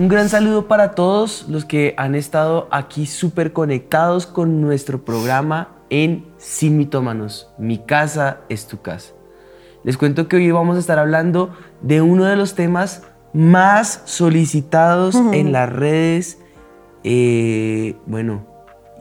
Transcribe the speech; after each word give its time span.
Un 0.00 0.08
gran 0.08 0.30
saludo 0.30 0.66
para 0.66 0.92
todos 0.92 1.44
los 1.50 1.66
que 1.66 1.92
han 1.98 2.14
estado 2.14 2.68
aquí 2.70 3.04
súper 3.04 3.52
conectados 3.52 4.26
con 4.26 4.62
nuestro 4.62 5.04
programa 5.04 5.76
en 5.90 6.24
Sin 6.38 6.78
Mitómanos. 6.78 7.50
Mi 7.58 7.76
casa 7.76 8.40
es 8.48 8.66
tu 8.66 8.80
casa. 8.80 9.12
Les 9.84 9.98
cuento 9.98 10.26
que 10.26 10.36
hoy 10.36 10.50
vamos 10.52 10.78
a 10.78 10.80
estar 10.80 10.98
hablando 10.98 11.54
de 11.82 12.00
uno 12.00 12.24
de 12.24 12.36
los 12.36 12.54
temas 12.54 13.02
más 13.34 14.00
solicitados 14.06 15.16
en 15.34 15.52
las 15.52 15.70
redes. 15.70 16.38
Eh, 17.04 17.94
bueno, 18.06 18.46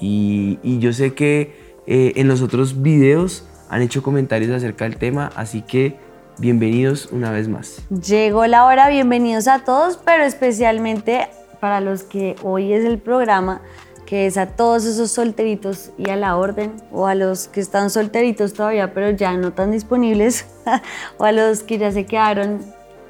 y, 0.02 0.60
y 0.64 0.80
yo 0.80 0.92
sé 0.92 1.14
que 1.14 1.78
eh, 1.88 2.12
en 2.18 2.28
los 2.28 2.42
otros 2.42 2.82
videos 2.82 3.48
han 3.70 3.82
hecho 3.82 4.04
comentarios 4.04 4.52
acerca 4.52 4.84
del 4.84 4.98
tema, 4.98 5.32
así 5.38 5.62
que 5.62 5.98
bienvenidos 6.40 7.10
una 7.12 7.32
vez 7.32 7.48
más. 7.48 7.82
Llegó 7.90 8.46
la 8.48 8.66
hora, 8.66 8.90
bienvenidos 8.90 9.48
a 9.48 9.60
todos, 9.60 10.00
pero 10.04 10.24
especialmente 10.24 11.28
para 11.60 11.82
los 11.82 12.04
que 12.04 12.36
hoy 12.44 12.74
es 12.74 12.86
el 12.86 12.98
programa, 13.00 13.62
que 14.06 14.26
es 14.26 14.38
a 14.38 14.48
todos 14.48 14.86
esos 14.86 15.12
solteritos 15.12 15.92
y 15.98 16.10
a 16.10 16.16
la 16.16 16.38
orden, 16.38 16.72
o 16.92 17.08
a 17.08 17.16
los 17.16 17.48
que 17.48 17.60
están 17.60 17.90
solteritos 17.90 18.54
todavía, 18.54 18.94
pero 18.94 19.12
ya 19.12 19.34
no 19.34 19.52
tan 19.52 19.72
disponibles, 19.72 20.46
o 21.18 21.26
a 21.26 21.32
los 21.32 21.64
que 21.64 21.78
ya 21.78 21.92
se 21.92 22.06
quedaron, 22.06 22.60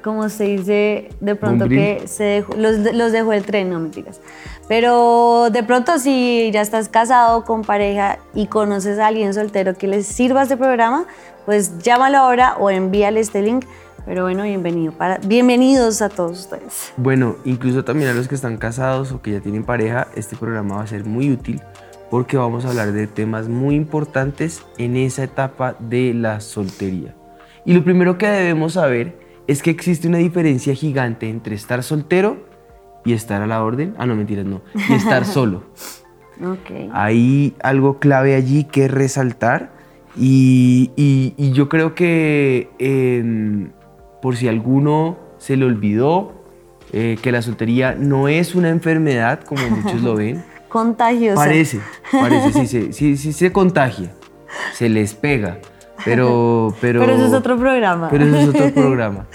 como 0.02 0.28
se 0.28 0.44
dice 0.44 1.08
de 1.20 1.34
pronto 1.36 1.68
que 1.68 2.08
se 2.08 2.24
dejó- 2.24 2.54
los, 2.56 2.76
los 2.94 3.12
dejó 3.12 3.32
el 3.32 3.44
tren, 3.44 3.70
no 3.70 3.78
mentiras. 3.78 4.20
Pero 4.66 5.50
de 5.50 5.62
pronto 5.64 5.98
si 5.98 6.50
ya 6.52 6.60
estás 6.60 6.88
casado 6.88 7.44
con 7.44 7.62
pareja 7.62 8.18
y 8.34 8.46
conoces 8.46 8.98
a 9.00 9.08
alguien 9.08 9.34
soltero 9.34 9.74
que 9.74 9.88
les 9.88 10.06
sirva 10.06 10.42
este 10.44 10.56
programa, 10.56 11.06
pues 11.50 11.78
llámalo 11.78 12.18
ahora 12.18 12.54
o 12.60 12.70
envíale 12.70 13.18
este 13.18 13.42
link. 13.42 13.64
Pero 14.06 14.22
bueno, 14.22 14.44
bienvenido 14.44 14.92
para, 14.92 15.18
bienvenidos 15.18 16.00
a 16.00 16.08
todos 16.08 16.38
ustedes. 16.42 16.92
Bueno, 16.96 17.38
incluso 17.44 17.82
también 17.82 18.08
a 18.08 18.14
los 18.14 18.28
que 18.28 18.36
están 18.36 18.56
casados 18.56 19.10
o 19.10 19.20
que 19.20 19.32
ya 19.32 19.40
tienen 19.40 19.64
pareja, 19.64 20.06
este 20.14 20.36
programa 20.36 20.76
va 20.76 20.82
a 20.82 20.86
ser 20.86 21.04
muy 21.04 21.32
útil 21.32 21.60
porque 22.08 22.36
vamos 22.36 22.64
a 22.64 22.68
hablar 22.68 22.92
de 22.92 23.08
temas 23.08 23.48
muy 23.48 23.74
importantes 23.74 24.62
en 24.78 24.96
esa 24.96 25.24
etapa 25.24 25.74
de 25.80 26.14
la 26.14 26.38
soltería. 26.38 27.16
Y 27.64 27.72
lo 27.72 27.82
primero 27.82 28.16
que 28.16 28.28
debemos 28.28 28.74
saber 28.74 29.18
es 29.48 29.60
que 29.60 29.70
existe 29.70 30.06
una 30.06 30.18
diferencia 30.18 30.72
gigante 30.76 31.28
entre 31.28 31.56
estar 31.56 31.82
soltero 31.82 32.46
y 33.04 33.12
estar 33.12 33.42
a 33.42 33.48
la 33.48 33.64
orden. 33.64 33.96
Ah, 33.98 34.06
no, 34.06 34.14
mentiras, 34.14 34.44
no. 34.44 34.62
Y 34.88 34.92
estar 34.92 35.24
solo. 35.24 35.64
Ok. 36.40 36.92
Hay 36.92 37.56
algo 37.60 37.98
clave 37.98 38.36
allí 38.36 38.62
que 38.62 38.86
resaltar 38.86 39.79
y, 40.16 40.90
y- 40.96 41.34
y 41.36 41.52
yo 41.52 41.68
creo 41.68 41.94
que 41.94 42.68
em, 42.78 43.70
por 44.22 44.36
si 44.36 44.48
alguno 44.48 45.18
se 45.38 45.56
le 45.56 45.64
olvidó 45.64 46.32
eh, 46.92 47.16
que 47.22 47.30
la 47.32 47.40
soltería 47.42 47.94
no 47.94 48.28
es 48.28 48.54
una 48.54 48.68
enfermedad 48.68 49.40
como 49.44 49.68
muchos 49.68 50.02
lo 50.02 50.16
ven, 50.16 50.44
Contagiosa. 50.68 51.36
parece, 51.36 51.80
parece, 52.12 52.52
sí, 52.52 52.66
se- 52.66 52.92
sí, 52.92 53.16
sí 53.16 53.32
se 53.32 53.52
contagia, 53.52 54.12
se 54.72 54.88
les 54.88 55.14
pega, 55.14 55.58
pero... 56.04 56.74
Pero, 56.80 57.00
Pero 57.00 57.12
eso 57.14 57.26
es 57.26 57.32
otro 57.32 57.56
programa. 57.58 58.08
pero 58.10 58.24
eso 58.24 58.36
es 58.36 58.48
otro 58.48 58.70
programa. 58.74 59.26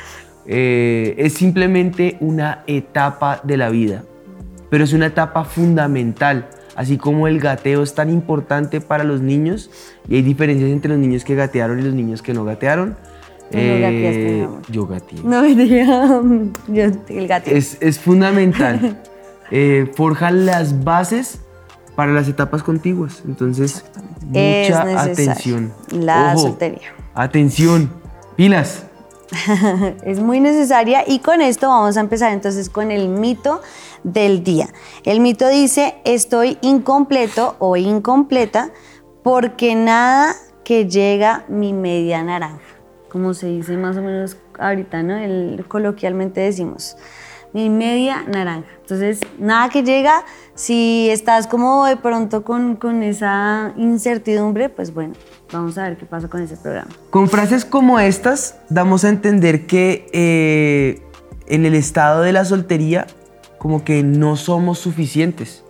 Eh, 0.48 1.16
es 1.18 1.34
simplemente 1.34 2.18
una 2.20 2.64
etapa 2.68 3.40
de 3.44 3.58
la 3.58 3.70
vida, 3.70 4.04
pero 4.70 4.84
es 4.84 4.94
una 4.94 5.08
etapa 5.08 5.44
fundamental. 5.44 6.48
Así 6.76 6.98
como 6.98 7.28
el 7.28 7.40
gateo 7.40 7.84
es 7.84 7.96
tan 7.96 8.10
importante 8.10 8.82
para 8.82 9.04
los 9.04 9.22
niños, 9.22 9.70
y 10.08 10.16
hay 10.16 10.22
diferencias 10.22 10.70
entre 10.70 10.90
los 10.90 11.00
niños 11.00 11.24
que 11.24 11.36
gatearon 11.36 11.80
y 11.80 11.84
los 11.84 11.94
niños 11.94 12.22
que 12.22 12.34
no 12.34 12.44
gatearon. 12.44 12.98
No 13.52 14.48
amor. 14.48 14.62
yo 14.70 14.88
gateé. 14.88 15.20
No 15.24 15.46
yo, 16.68 16.84
el 17.10 17.28
gato. 17.28 17.52
Es, 17.52 17.78
es 17.82 18.00
fundamental. 18.00 19.02
Eh, 19.52 19.92
forja 19.94 20.32
las 20.32 20.84
bases 20.84 21.40
para 21.96 22.12
las 22.12 22.28
etapas 22.28 22.64
contiguas. 22.64 23.22
Entonces, 23.28 23.86
Es 24.34 24.70
mucha 24.70 25.04
atención. 25.04 25.72
La 25.92 26.34
Ojo, 26.34 26.48
soltería. 26.48 26.96
Atención, 27.14 27.92
pilas. 28.36 28.88
es 30.04 30.20
muy 30.20 30.40
necesaria 30.40 31.04
y 31.08 31.20
con 31.20 31.42
esto 31.42 31.68
vamos 31.68 31.98
a 31.98 32.00
empezar 32.00 32.32
entonces 32.32 32.70
con 32.70 32.92
el 32.92 33.10
mito 33.10 33.62
del 34.04 34.44
día. 34.44 34.70
El 35.04 35.20
mito 35.20 35.48
dice, 35.48 35.96
estoy 36.06 36.58
incompleto 36.62 37.56
o 37.60 37.76
incompleta 37.76 38.70
porque 39.24 39.76
nada 39.76 40.36
que 40.64 40.88
llega 40.88 41.46
mi 41.48 41.74
media 41.74 42.24
naranja. 42.24 42.60
Como 43.10 43.34
se 43.34 43.48
dice 43.48 43.78
más 43.78 43.98
o 43.98 44.02
menos 44.02 44.38
ahorita, 44.60 45.02
¿no? 45.04 45.18
El, 45.18 45.66
coloquialmente 45.68 46.42
decimos, 46.42 46.98
mi 47.54 47.70
media 47.70 48.24
naranja. 48.24 48.68
Entonces, 48.82 49.22
nada 49.40 49.70
que 49.70 49.84
llega, 49.84 50.26
si 50.54 51.10
estás 51.10 51.48
como 51.48 51.86
de 51.86 51.96
pronto 51.96 52.44
con, 52.44 52.76
con 52.76 53.02
esa 53.02 53.74
incertidumbre, 53.78 54.70
pues 54.70 54.94
bueno, 54.94 55.14
vamos 55.52 55.78
a 55.78 55.84
ver 55.84 55.98
qué 55.98 56.06
pasa 56.06 56.28
con 56.28 56.42
ese 56.42 56.58
programa. 56.58 56.90
Con 57.10 57.30
frases 57.30 57.66
como 57.66 58.00
estas 58.00 58.58
damos 58.70 59.04
a 59.04 59.10
entender 59.10 59.66
que 59.68 60.08
eh, 60.14 61.02
en 61.48 61.66
el 61.66 61.76
estado 61.76 62.22
de 62.22 62.34
la 62.34 62.46
soltería 62.46 63.08
como 63.58 63.84
que 63.84 64.04
no 64.04 64.36
somos 64.36 64.80
suficientes, 64.80 65.64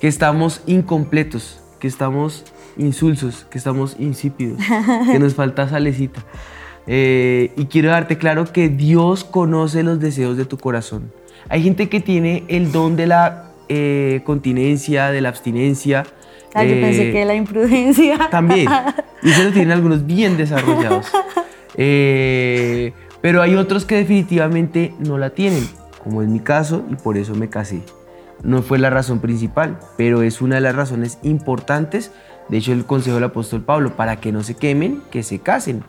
que 0.00 0.08
estamos 0.08 0.62
incompletos, 0.66 1.60
que 1.78 1.86
estamos 1.86 2.44
insulsos, 2.76 3.46
que 3.50 3.58
estamos 3.58 3.96
insípidos, 3.98 4.60
que 5.10 5.18
nos 5.18 5.34
falta 5.34 5.68
salecita. 5.68 6.24
Eh, 6.86 7.52
y 7.56 7.66
quiero 7.66 7.90
darte 7.90 8.18
claro 8.18 8.50
que 8.52 8.68
Dios 8.68 9.22
conoce 9.22 9.82
los 9.82 10.00
deseos 10.00 10.36
de 10.36 10.46
tu 10.46 10.56
corazón. 10.56 11.12
Hay 11.48 11.62
gente 11.62 11.88
que 11.88 12.00
tiene 12.00 12.44
el 12.48 12.72
don 12.72 12.96
de 12.96 13.06
la 13.06 13.52
eh, 13.68 14.22
continencia, 14.24 15.10
de 15.10 15.20
la 15.20 15.28
abstinencia. 15.28 16.06
Ah, 16.54 16.64
yo 16.64 16.74
pensé 16.80 17.08
eh, 17.08 17.12
que 17.12 17.24
la 17.24 17.34
imprudencia. 17.34 18.18
también. 18.30 18.68
Y 19.22 19.30
eso 19.30 19.44
lo 19.44 19.52
tienen 19.52 19.72
algunos 19.72 20.06
bien 20.06 20.36
desarrollados. 20.36 21.06
Eh, 21.80 22.92
pero 23.20 23.40
hay 23.40 23.54
otros 23.54 23.84
que 23.84 23.94
definitivamente 23.94 24.94
no 24.98 25.16
la 25.16 25.30
tienen, 25.30 25.64
como 26.02 26.22
es 26.22 26.28
mi 26.28 26.40
caso, 26.40 26.84
y 26.90 26.96
por 26.96 27.16
eso 27.16 27.36
me 27.36 27.48
casé. 27.48 27.82
No 28.42 28.62
fue 28.62 28.80
la 28.80 28.90
razón 28.90 29.20
principal, 29.20 29.78
pero 29.96 30.22
es 30.22 30.40
una 30.40 30.56
de 30.56 30.60
las 30.60 30.74
razones 30.74 31.20
importantes. 31.22 32.10
De 32.48 32.56
hecho, 32.56 32.72
el 32.72 32.84
consejo 32.84 33.14
del 33.14 33.24
apóstol 33.24 33.62
Pablo, 33.62 33.94
para 33.94 34.16
que 34.16 34.32
no 34.32 34.42
se 34.42 34.56
quemen, 34.56 35.02
que 35.12 35.22
se 35.22 35.38
casen. 35.38 35.84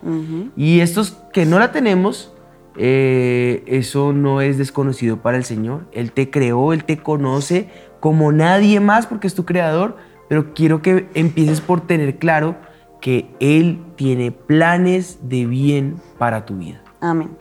Y 0.55 0.81
estos 0.81 1.17
que 1.33 1.47
no 1.47 1.57
la 1.57 1.71
tenemos, 1.71 2.33
eh, 2.77 3.63
eso 3.67 4.13
no 4.13 4.41
es 4.41 4.57
desconocido 4.57 5.17
para 5.17 5.37
el 5.37 5.43
Señor. 5.43 5.85
Él 5.91 6.11
te 6.11 6.29
creó, 6.29 6.73
Él 6.73 6.83
te 6.83 6.97
conoce 6.97 7.69
como 7.99 8.31
nadie 8.31 8.79
más 8.79 9.05
porque 9.05 9.27
es 9.27 9.35
tu 9.35 9.45
creador, 9.45 9.97
pero 10.29 10.53
quiero 10.53 10.81
que 10.81 11.09
empieces 11.15 11.59
por 11.59 11.85
tener 11.85 12.17
claro 12.17 12.55
que 13.01 13.29
Él 13.41 13.83
tiene 13.97 14.31
planes 14.31 15.17
de 15.23 15.45
bien 15.45 16.01
para 16.17 16.45
tu 16.45 16.55
vida. 16.57 16.81
Amén. 17.01 17.35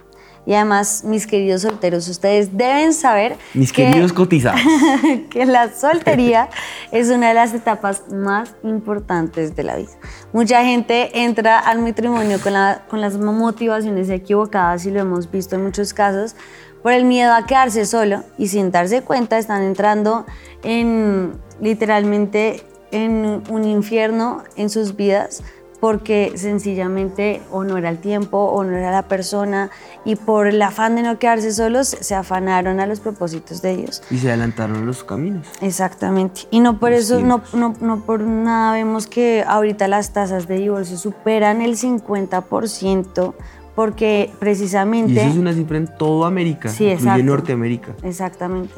Y 0.46 0.54
además, 0.54 1.04
mis 1.04 1.26
queridos 1.26 1.60
solteros, 1.60 2.08
ustedes 2.08 2.56
deben 2.56 2.94
saber 2.94 3.36
Mis 3.52 3.70
que, 3.70 3.84
queridos 3.84 4.14
cotizados. 4.14 4.58
que 5.30 5.44
la 5.44 5.70
soltería 5.74 6.48
es 6.90 7.10
una 7.10 7.28
de 7.28 7.34
las 7.34 7.52
etapas 7.52 8.10
más 8.10 8.54
importantes 8.62 9.54
de 9.54 9.62
la 9.62 9.76
vida. 9.76 9.90
Mucha 10.32 10.64
gente 10.64 11.20
entra 11.22 11.58
al 11.58 11.80
matrimonio 11.80 12.40
con, 12.40 12.54
la- 12.54 12.82
con 12.88 13.02
las 13.02 13.18
motivaciones 13.18 14.08
equivocadas 14.08 14.86
y 14.86 14.90
lo 14.90 15.00
hemos 15.00 15.30
visto 15.30 15.54
en 15.56 15.64
muchos 15.64 15.92
casos 15.92 16.34
por 16.82 16.92
el 16.92 17.04
miedo 17.04 17.34
a 17.34 17.44
quedarse 17.44 17.84
solo 17.84 18.22
y 18.38 18.48
sin 18.48 18.70
darse 18.70 19.02
cuenta 19.02 19.36
están 19.36 19.62
entrando 19.62 20.24
en 20.62 21.32
literalmente 21.60 22.62
en 22.90 23.42
un 23.48 23.64
infierno 23.64 24.42
en 24.56 24.70
sus 24.70 24.96
vidas 24.96 25.42
porque 25.80 26.32
sencillamente 26.36 27.40
o 27.50 27.64
no 27.64 27.76
era 27.76 27.88
el 27.88 27.98
tiempo 27.98 28.38
o 28.38 28.64
no 28.64 28.76
era 28.76 28.90
la 28.90 29.02
persona 29.02 29.70
y 30.04 30.16
por 30.16 30.46
el 30.46 30.60
afán 30.60 30.96
de 30.96 31.02
no 31.02 31.18
quedarse 31.18 31.52
solos 31.52 31.96
se 32.00 32.14
afanaron 32.14 32.80
a 32.80 32.86
los 32.86 33.00
propósitos 33.00 33.62
de 33.62 33.76
Dios. 33.76 34.02
Y 34.10 34.18
se 34.18 34.28
adelantaron 34.28 34.86
los 34.86 35.04
caminos. 35.04 35.46
Exactamente. 35.60 36.42
Y 36.50 36.60
no 36.60 36.78
por 36.78 36.90
Los 36.90 37.00
eso, 37.00 37.20
no, 37.20 37.42
no, 37.52 37.74
no 37.80 38.00
por 38.00 38.20
nada 38.20 38.72
vemos 38.72 39.06
que 39.06 39.44
ahorita 39.46 39.88
las 39.88 40.12
tasas 40.12 40.48
de 40.48 40.56
divorcio 40.56 40.96
superan 40.96 41.62
el 41.62 41.76
50% 41.76 43.34
porque 43.78 44.32
precisamente... 44.40 45.12
Y 45.12 45.18
eso 45.18 45.28
es 45.28 45.36
una 45.36 45.52
cifra 45.52 45.76
en 45.76 45.86
toda 45.86 46.26
América, 46.26 46.68
Sí, 46.68 46.88
incluye. 46.88 47.22
Norteamérica. 47.22 47.94
Exactamente. 48.02 48.74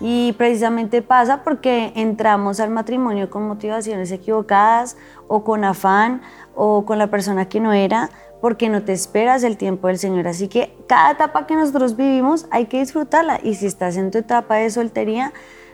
Y 0.00 0.32
precisamente 0.38 1.02
pasa 1.02 1.42
porque 1.42 1.90
entramos 1.96 2.60
al 2.60 2.70
matrimonio 2.70 3.28
con 3.30 3.48
motivaciones 3.48 4.12
equivocadas 4.12 4.96
o 5.26 5.42
con 5.42 5.64
afán 5.64 6.22
o 6.54 6.84
con 6.84 6.98
la 6.98 7.08
persona 7.08 7.48
que 7.48 7.58
no 7.58 7.72
era 7.72 8.10
porque 8.40 8.68
no 8.68 8.84
te 8.84 8.92
esperas 8.92 9.42
el 9.42 9.56
tiempo 9.56 9.88
del 9.88 9.98
Señor. 9.98 10.28
Así 10.28 10.46
que 10.46 10.72
cada 10.86 11.10
etapa 11.10 11.48
que 11.48 11.56
nosotros 11.56 11.96
vivimos 11.96 12.46
hay 12.52 12.66
que 12.66 12.78
disfrutarla. 12.78 13.40
Y 13.42 13.56
si 13.56 13.66
estás 13.66 13.96
en 13.96 14.12
tu 14.12 14.18
etapa 14.18 14.54
de 14.54 14.70
soltería, 14.70 15.32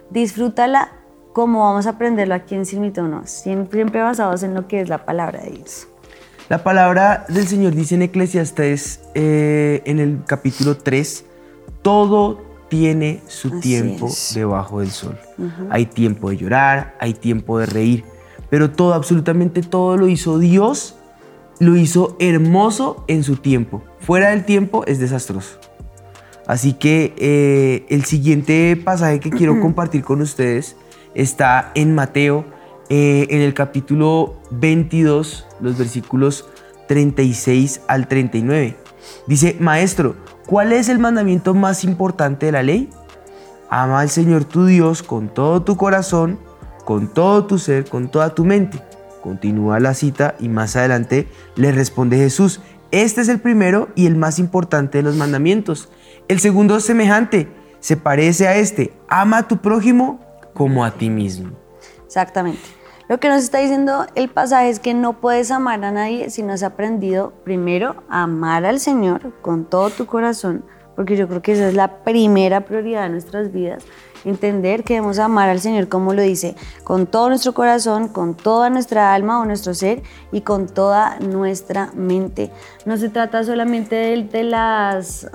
disfrútala 0.09 0.93
como 1.35 1.65
vamos 1.65 1.87
a 1.87 1.91
aprenderlo 1.91 2.35
aquí 2.35 2.55
en 2.55 2.65
Sin 2.65 2.81
Mito 2.81 3.03
No, 3.03 3.27
siempre 3.27 3.85
basados 3.85 4.43
en 4.43 4.55
lo 4.55 4.69
que 4.69 4.81
es 4.81 4.89
la 4.89 5.05
palabra 5.05 5.43
de 5.43 5.51
Dios. 5.51 5.87
La 6.51 6.65
palabra 6.65 7.27
del 7.29 7.47
Señor 7.47 7.77
dice 7.77 7.95
en 7.95 8.03
Eclesiastés, 8.03 9.03
eh, 9.15 9.83
en 9.85 10.01
el 10.01 10.25
capítulo 10.27 10.77
3, 10.77 11.25
todo 11.81 12.43
tiene 12.69 13.21
su 13.29 13.55
Así 13.55 13.61
tiempo 13.61 14.09
es. 14.09 14.33
debajo 14.35 14.81
del 14.81 14.91
sol. 14.91 15.17
Hay 15.71 15.87
tiempo 15.87 16.29
de 16.29 16.39
llorar, 16.39 16.97
hay 16.99 17.15
tiempo 17.15 17.61
de 17.61 17.67
reír, 17.67 18.05
pero 18.51 18.69
todo, 18.73 18.95
absolutamente 18.95 19.63
todo 19.63 19.97
lo 19.97 20.09
hizo 20.09 20.41
Dios, 20.41 20.97
lo 21.61 21.77
hizo 21.77 22.17
hermoso 22.19 23.05
en 23.07 23.23
su 23.23 23.37
tiempo. 23.37 23.85
Fuera 24.01 24.31
del 24.31 24.45
tiempo 24.45 24.85
es 24.87 24.99
desastroso. 24.99 25.61
Así 26.49 26.73
que 26.73 27.15
eh, 27.17 27.87
el 27.91 28.05
siguiente 28.07 28.77
pasaje 28.77 29.21
que 29.21 29.31
quiero 29.31 29.61
compartir 29.61 30.03
con 30.03 30.21
ustedes 30.21 30.75
está 31.15 31.71
en 31.77 31.95
Mateo, 31.95 32.45
eh, 32.91 33.29
en 33.31 33.41
el 33.41 33.55
capítulo 33.55 34.35
22, 34.51 35.47
los 35.61 35.79
versículos 35.79 36.49
36 36.89 37.83
al 37.87 38.09
39. 38.09 38.77
Dice, 39.29 39.57
Maestro, 39.61 40.17
¿cuál 40.47 40.73
es 40.73 40.89
el 40.89 40.99
mandamiento 40.99 41.55
más 41.55 41.85
importante 41.85 42.47
de 42.47 42.53
la 42.53 42.65
ley? 42.65 42.91
Ama 43.69 44.01
al 44.01 44.11
Señor 44.11 44.45
tu 44.45 44.67
Dios 44.67 45.05
con 45.05 45.33
todo 45.33 45.63
tu 45.63 45.77
corazón, 45.77 46.41
con 46.85 47.15
todo 47.15 47.47
tu 47.47 47.59
ser, 47.59 47.85
con 47.89 48.11
toda 48.11 48.35
tu 48.35 48.45
mente. 48.45 48.83
Continúa 49.23 49.79
la 49.79 49.95
cita 49.95 50.35
y 50.41 50.49
más 50.49 50.75
adelante 50.75 51.29
le 51.55 51.71
responde 51.71 52.17
Jesús, 52.17 52.61
este 52.91 53.21
es 53.21 53.29
el 53.29 53.39
primero 53.39 53.89
y 53.95 54.07
el 54.07 54.17
más 54.17 54.41
importante 54.41 54.99
de 54.99 55.05
los 55.05 55.15
mandamientos. 55.15 55.91
El 56.27 56.41
segundo 56.41 56.77
es 56.77 56.85
semejante, 56.85 57.49
se 57.79 57.97
parece 57.97 58.49
a 58.49 58.57
este, 58.57 58.93
ama 59.09 59.39
a 59.39 59.49
tu 59.49 59.59
prójimo 59.59 60.19
como 60.55 60.85
a 60.85 60.91
ti 60.91 61.09
mismo. 61.09 61.51
Exactamente. 62.05 62.80
Lo 63.11 63.19
que 63.19 63.29
nos 63.29 63.43
está 63.43 63.59
diciendo 63.59 64.07
el 64.15 64.29
pasaje 64.29 64.69
es 64.69 64.79
que 64.79 64.95
no 64.95 65.15
puedes 65.15 65.51
amar 65.51 65.85
a 65.85 65.91
nadie 65.91 66.31
si 66.31 66.45
no 66.45 66.53
has 66.53 66.63
aprendido 66.63 67.33
primero 67.43 68.05
a 68.09 68.23
amar 68.23 68.65
al 68.65 68.79
Señor 68.79 69.33
con 69.43 69.65
todo 69.65 69.91
tu 69.91 70.07
corazón, 70.07 70.65
porque 70.95 71.17
yo 71.17 71.27
creo 71.27 71.43
que 71.43 71.55
esa 71.55 71.67
es 71.67 71.75
la 71.75 72.05
primera 72.05 72.61
prioridad 72.61 73.03
de 73.03 73.09
nuestras 73.09 73.51
vidas. 73.51 73.83
Entender 74.25 74.85
que 74.85 74.95
debemos 74.95 75.19
amar 75.19 75.49
al 75.49 75.59
Señor, 75.59 75.89
como 75.89 76.15
lo 76.15 76.23
dice, 76.23 76.55
con 76.85 77.09
todo 77.09 77.31
nuestro 77.31 77.53
corazón, 77.53 78.07
con 78.07 78.37
toda 78.37 78.71
nuestra 78.71 79.13
alma 79.13 79.41
o 79.41 79.45
nuestro 79.45 79.75
ser 79.75 80.05
y 80.31 80.43
con 80.43 80.69
toda 80.69 81.19
nuestra 81.19 81.91
mente. 81.97 82.53
No 82.87 82.97
se 82.97 83.09
trata 83.09 83.43
solamente 83.43 83.97
de, 83.97 84.45
las 84.45 85.29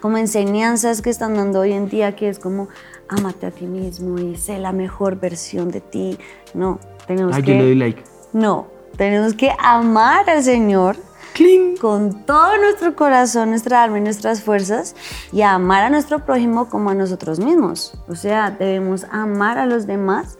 como 0.00 0.16
enseñanzas 0.16 1.00
que 1.00 1.10
están 1.10 1.34
dando 1.34 1.60
hoy 1.60 1.74
en 1.74 1.88
día, 1.88 2.16
que 2.16 2.28
es 2.28 2.40
como 2.40 2.68
amate 3.08 3.46
a 3.46 3.50
ti 3.50 3.66
mismo 3.66 4.18
y 4.18 4.36
sé 4.36 4.58
la 4.58 4.72
mejor 4.72 5.18
versión 5.18 5.70
de 5.70 5.80
ti. 5.80 6.18
No, 6.54 6.78
tenemos 7.06 7.34
Ay, 7.34 7.42
que... 7.42 7.52
yo 7.52 7.58
le 7.58 7.64
doy 7.64 7.74
like. 7.74 8.02
No, 8.32 8.66
tenemos 8.96 9.34
que 9.34 9.50
amar 9.58 10.28
al 10.28 10.42
Señor 10.42 10.96
¡Cling! 11.34 11.76
con 11.76 12.26
todo 12.26 12.56
nuestro 12.58 12.94
corazón, 12.94 13.50
nuestra 13.50 13.82
alma 13.82 13.98
y 13.98 14.02
nuestras 14.02 14.42
fuerzas 14.42 14.94
y 15.32 15.42
amar 15.42 15.84
a 15.84 15.90
nuestro 15.90 16.24
prójimo 16.24 16.68
como 16.68 16.90
a 16.90 16.94
nosotros 16.94 17.38
mismos. 17.38 17.94
O 18.08 18.14
sea, 18.14 18.50
debemos 18.50 19.04
amar 19.10 19.58
a 19.58 19.66
los 19.66 19.86
demás 19.86 20.38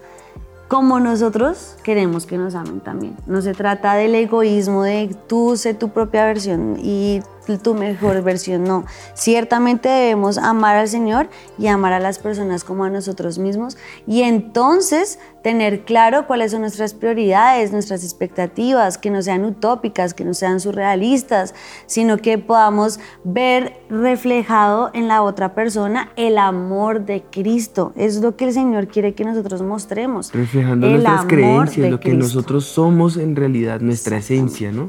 como 0.69 1.01
nosotros 1.01 1.77
queremos 1.83 2.27
que 2.27 2.37
nos 2.37 2.55
amen 2.55 2.81
también. 2.81 3.17
No 3.27 3.41
se 3.41 3.55
trata 3.55 3.95
del 3.95 4.15
egoísmo 4.15 4.83
de 4.83 5.17
tú 5.27 5.57
sé 5.57 5.73
tu 5.73 5.89
propia 5.89 6.27
versión 6.27 6.77
y 6.79 7.23
tu 7.57 7.75
mejor 7.75 8.23
versión, 8.23 8.65
no. 8.65 8.85
Ciertamente 9.15 9.89
debemos 9.89 10.37
amar 10.37 10.77
al 10.77 10.89
Señor 10.89 11.31
y 11.59 11.69
amar 11.69 11.95
a 11.95 12.01
las 12.01 12.19
personas 12.19 12.65
como 12.65 12.85
a 12.85 12.91
nosotros 12.91 13.39
mismos 13.39 13.79
y 14.07 14.23
entonces 14.23 15.19
tener 15.43 15.85
claro 15.85 16.27
cuáles 16.27 16.51
son 16.51 16.63
nuestras 16.63 16.93
prioridades, 16.93 17.73
nuestras 17.73 18.05
expectativas, 18.05 18.99
que 18.99 19.11
no 19.11 19.23
sean 19.23 19.45
utópicas, 19.45 20.13
que 20.13 20.25
no 20.25 20.35
sean 20.35 20.61
surrealistas, 20.61 21.55
sino 21.87 22.19
que 22.19 22.37
podamos 22.37 23.01
ver 23.25 23.81
reflejado 23.89 24.91
en 24.93 25.09
la 25.09 25.23
otra 25.23 25.55
persona 25.55 26.11
el 26.17 26.39
amor 26.39 27.07
de 27.07 27.25
Cristo. 27.31 27.93
Es 27.97 28.21
lo 28.21 28.37
que 28.37 28.47
el 28.47 28.53
Señor 28.53 28.89
quiere 28.89 29.15
que 29.15 29.25
nosotros 29.25 29.63
mostremos. 29.63 30.33
Reflejando 30.33 30.87
el 30.87 30.95
nuestras 30.95 31.21
amor 31.21 31.29
creencias, 31.29 31.85
de 31.85 31.91
lo 31.91 32.01
que 32.01 32.11
Cristo. 32.11 32.25
nosotros 32.25 32.65
somos 32.65 33.17
en 33.17 33.37
realidad, 33.37 33.81
nuestra 33.81 34.19
esencia, 34.19 34.73
¿no? 34.73 34.89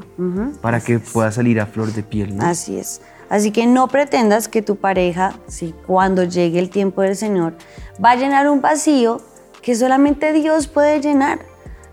Para 0.60 0.80
que 0.80 0.98
pueda 0.98 1.30
salir 1.32 1.60
a 1.60 1.66
flor 1.66 1.92
de 1.92 2.02
piel, 2.02 2.36
¿no? 2.36 2.44
Así 2.50 2.76
es. 2.76 3.00
Así 3.28 3.52
que 3.52 3.64
no 3.66 3.86
pretendas 3.86 4.48
que 4.48 4.60
tu 4.60 4.74
pareja, 4.74 5.34
si 5.46 5.72
cuando 5.86 6.24
llegue 6.24 6.58
el 6.58 6.68
tiempo 6.68 7.02
del 7.02 7.14
Señor, 7.14 7.54
va 8.04 8.10
a 8.10 8.16
llenar 8.16 8.48
un 8.48 8.60
vacío 8.60 9.20
que 9.62 9.76
solamente 9.76 10.32
Dios 10.32 10.66
puede 10.66 11.00
llenar. 11.00 11.38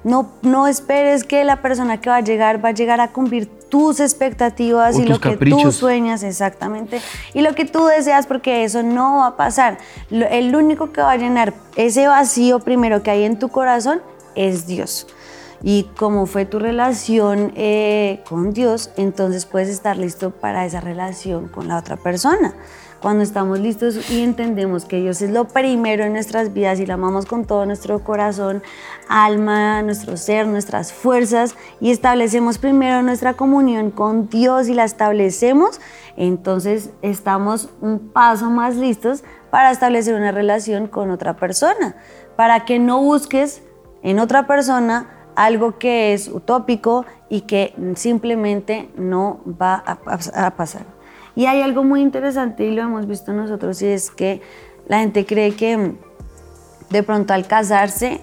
No, 0.04 0.31
no 0.42 0.68
esperes 0.68 1.24
que 1.24 1.44
la 1.44 1.62
persona 1.62 2.01
que 2.01 2.09
va 2.09 2.18
a 2.18 2.21
llegar 2.21 2.63
va 2.63 2.69
a 2.69 2.71
llegar 2.71 3.01
a 3.01 3.09
cumplir 3.09 3.48
tus 3.69 4.00
expectativas 4.00 4.95
O 4.95 5.00
y 5.00 5.01
tus 5.01 5.09
lo 5.09 5.19
que 5.19 5.38
tú 5.38 5.71
sueñas 5.71 6.24
exactamente 6.24 7.01
y 7.33 7.42
lo 7.42 7.54
que 7.54 7.65
tú 7.65 7.86
deseas 7.86 8.25
porque 8.25 8.63
eso 8.63 8.81
no 8.81 9.18
va 9.18 9.27
a 9.27 9.38
pasar. 9.38 9.77
El 10.09 10.56
único 10.56 10.92
que 10.92 11.01
va 11.01 11.12
a 11.12 11.18
llenar 11.18 11.54
ese 11.75 12.07
vacío 12.07 12.62
primero 12.62 13.04
que 13.04 13.12
hay 13.12 13.24
en 13.25 13.38
tu 13.38 13.50
corazón 13.50 14.01
es 14.33 14.65
Dios. 14.65 15.07
Y 15.63 15.83
como 15.98 16.27
fue 16.27 16.45
tu 16.45 16.59
relación 16.59 17.51
eh, 17.56 18.24
con 18.30 18.54
Dios, 18.54 18.92
entonces 18.95 19.45
puedes 19.45 19.69
estar 19.69 19.98
listo 19.98 20.31
para 20.31 20.65
esa 20.65 20.81
relación 20.81 21.48
con 21.48 21.68
la 21.68 21.77
otra 21.77 21.98
persona. 21.98 22.54
Cuando 23.01 23.24
estamos 23.24 23.59
listos 23.59 24.09
y 24.09 24.24
entendemos 24.24 24.86
que 24.86 25.00
Dios 25.00 25.21
es 25.21 25.30
lo 25.30 25.48
primero 25.48 26.04
en 26.04 26.13
nuestras 26.13 26.54
vidas 26.54 26.80
y 26.80 26.86
lo 26.88 26.95
amamos 26.95 27.27
con 27.27 27.45
todo 27.45 27.63
nuestro 27.65 28.04
corazón, 28.04 28.63
alma, 29.07 29.83
nuestro 29.83 30.18
ser, 30.18 30.48
nuestras 30.48 30.92
fuerzas 30.94 31.56
y 31.80 31.92
establecemos 31.92 32.57
primero 32.57 33.04
nuestra 33.04 33.33
comunión 33.33 33.92
con 33.92 34.30
Dios 34.30 34.68
y 34.68 34.74
la 34.74 34.83
establecemos, 34.83 35.80
entonces 36.15 36.89
estamos 37.04 37.69
un 37.81 38.00
paso 38.00 38.50
más 38.50 38.75
listos 38.75 39.24
para 39.51 39.69
establecer 39.69 40.15
una 40.15 40.31
relación 40.31 40.88
con 40.88 41.12
otra 41.12 41.36
persona, 41.36 41.95
para 42.35 42.66
que 42.66 42.80
no 42.80 42.99
busques 42.99 43.61
en 44.02 44.18
otra 44.18 44.47
persona 44.47 45.17
algo 45.37 45.77
que 45.77 46.13
es 46.13 46.27
utópico 46.27 47.06
y 47.29 47.41
que 47.41 47.73
simplemente 47.95 48.89
no 48.97 49.39
va 49.61 49.75
a, 49.75 49.99
pas- 50.01 50.31
a 50.35 50.49
pasar. 50.56 50.85
Y 51.35 51.45
hay 51.45 51.61
algo 51.61 51.83
muy 51.83 52.01
interesante 52.01 52.65
y 52.65 52.73
lo 52.75 52.81
hemos 52.81 53.06
visto 53.06 53.31
nosotros 53.33 53.79
y 53.83 53.85
es 53.87 54.09
que 54.09 54.41
la 54.87 54.99
gente 54.99 55.25
cree 55.27 55.51
que 55.56 55.77
mm, 55.77 55.95
de 56.89 57.03
pronto 57.03 57.33
al 57.33 57.45
casarse 57.45 58.19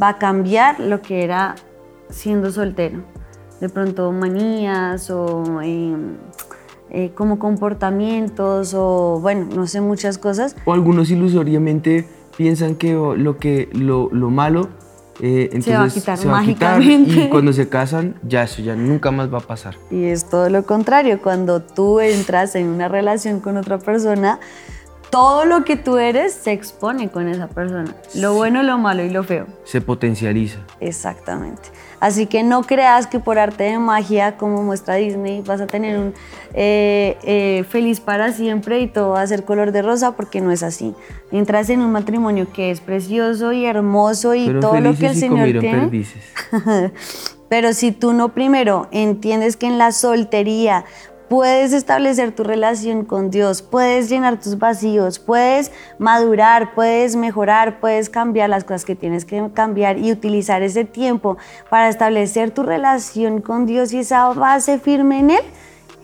va 0.00 0.08
a 0.10 0.18
cambiar 0.18 0.78
lo 0.78 1.00
que 1.00 1.24
era 1.24 1.54
siendo 2.10 2.50
soltero. 2.52 3.00
De 3.60 3.70
pronto 3.70 4.12
manías 4.12 5.08
o 5.10 5.62
eh, 5.62 5.96
eh, 6.90 7.12
como 7.14 7.38
comportamientos 7.38 8.74
o 8.74 9.18
bueno, 9.22 9.46
no 9.54 9.66
sé, 9.66 9.80
muchas 9.80 10.18
cosas. 10.18 10.54
O 10.66 10.74
algunos 10.74 11.10
ilusoriamente 11.10 12.06
piensan 12.36 12.74
que 12.74 12.92
lo, 12.92 13.38
que, 13.38 13.70
lo, 13.72 14.10
lo 14.12 14.28
malo 14.30 14.68
eh, 15.20 15.50
entonces 15.52 15.64
Se 15.64 15.76
va 15.78 15.84
a 15.84 15.88
quitar 15.88 16.32
va 16.32 16.38
a 16.40 16.44
quitar 16.44 16.78
mágicamente. 16.78 17.24
y 17.24 17.28
cuando 17.30 17.52
se 17.52 17.68
casan 17.68 18.14
ya 18.22 18.44
eso 18.44 18.62
ya 18.62 18.74
nunca 18.76 19.10
más 19.10 19.32
va 19.32 19.38
a 19.38 19.42
pasar. 19.42 19.76
Y 19.90 20.04
es 20.04 20.28
todo 20.28 20.48
lo 20.48 20.64
contrario, 20.64 21.20
cuando 21.22 21.60
tú 21.62 22.00
entras 22.00 22.54
en 22.54 22.68
una 22.68 22.88
relación 22.88 23.40
con 23.40 23.56
otra 23.56 23.78
persona, 23.78 24.38
todo 25.10 25.44
lo 25.44 25.64
que 25.64 25.76
tú 25.76 25.96
eres 25.98 26.34
se 26.34 26.52
expone 26.52 27.10
con 27.10 27.28
esa 27.28 27.48
persona, 27.48 27.94
lo 28.14 28.34
bueno, 28.34 28.62
lo 28.62 28.78
malo 28.78 29.02
y 29.02 29.10
lo 29.10 29.24
feo. 29.24 29.46
Se 29.64 29.80
potencializa. 29.80 30.58
Exactamente. 30.80 31.70
Así 32.00 32.26
que 32.26 32.42
no 32.44 32.62
creas 32.62 33.06
que 33.06 33.18
por 33.18 33.38
arte 33.38 33.64
de 33.64 33.78
magia, 33.78 34.36
como 34.36 34.62
muestra 34.62 34.94
Disney, 34.94 35.42
vas 35.42 35.60
a 35.60 35.66
tener 35.66 35.98
un 35.98 36.14
eh, 36.54 37.16
eh, 37.24 37.64
feliz 37.68 38.00
para 38.00 38.32
siempre 38.32 38.80
y 38.80 38.86
todo 38.86 39.10
va 39.10 39.22
a 39.22 39.26
ser 39.26 39.44
color 39.44 39.72
de 39.72 39.82
rosa, 39.82 40.12
porque 40.12 40.40
no 40.40 40.52
es 40.52 40.62
así. 40.62 40.94
Entras 41.32 41.70
en 41.70 41.80
un 41.80 41.90
matrimonio 41.90 42.46
que 42.52 42.70
es 42.70 42.80
precioso 42.80 43.52
y 43.52 43.64
hermoso 43.66 44.34
y 44.34 44.46
Pero 44.46 44.60
todo 44.60 44.80
lo 44.80 44.94
que 44.94 45.06
el 45.06 45.16
Señor 45.16 45.46
tiene. 45.46 45.80
perdices. 45.80 46.22
Pero 47.48 47.72
si 47.72 47.92
tú 47.92 48.12
no 48.12 48.28
primero 48.28 48.88
entiendes 48.92 49.56
que 49.56 49.66
en 49.66 49.78
la 49.78 49.90
soltería 49.90 50.84
puedes 51.28 51.72
establecer 51.72 52.32
tu 52.32 52.42
relación 52.42 53.04
con 53.04 53.30
Dios, 53.30 53.62
puedes 53.62 54.08
llenar 54.08 54.40
tus 54.40 54.58
vacíos, 54.58 55.18
puedes 55.18 55.70
madurar, 55.98 56.74
puedes 56.74 57.16
mejorar, 57.16 57.80
puedes 57.80 58.08
cambiar 58.08 58.48
las 58.50 58.64
cosas 58.64 58.84
que 58.84 58.96
tienes 58.96 59.24
que 59.24 59.50
cambiar 59.52 59.98
y 59.98 60.10
utilizar 60.10 60.62
ese 60.62 60.84
tiempo 60.84 61.36
para 61.70 61.88
establecer 61.88 62.50
tu 62.50 62.62
relación 62.62 63.40
con 63.40 63.66
Dios 63.66 63.92
y 63.92 63.98
esa 63.98 64.28
base 64.32 64.78
firme 64.78 65.20
en 65.20 65.30
Él, 65.30 65.42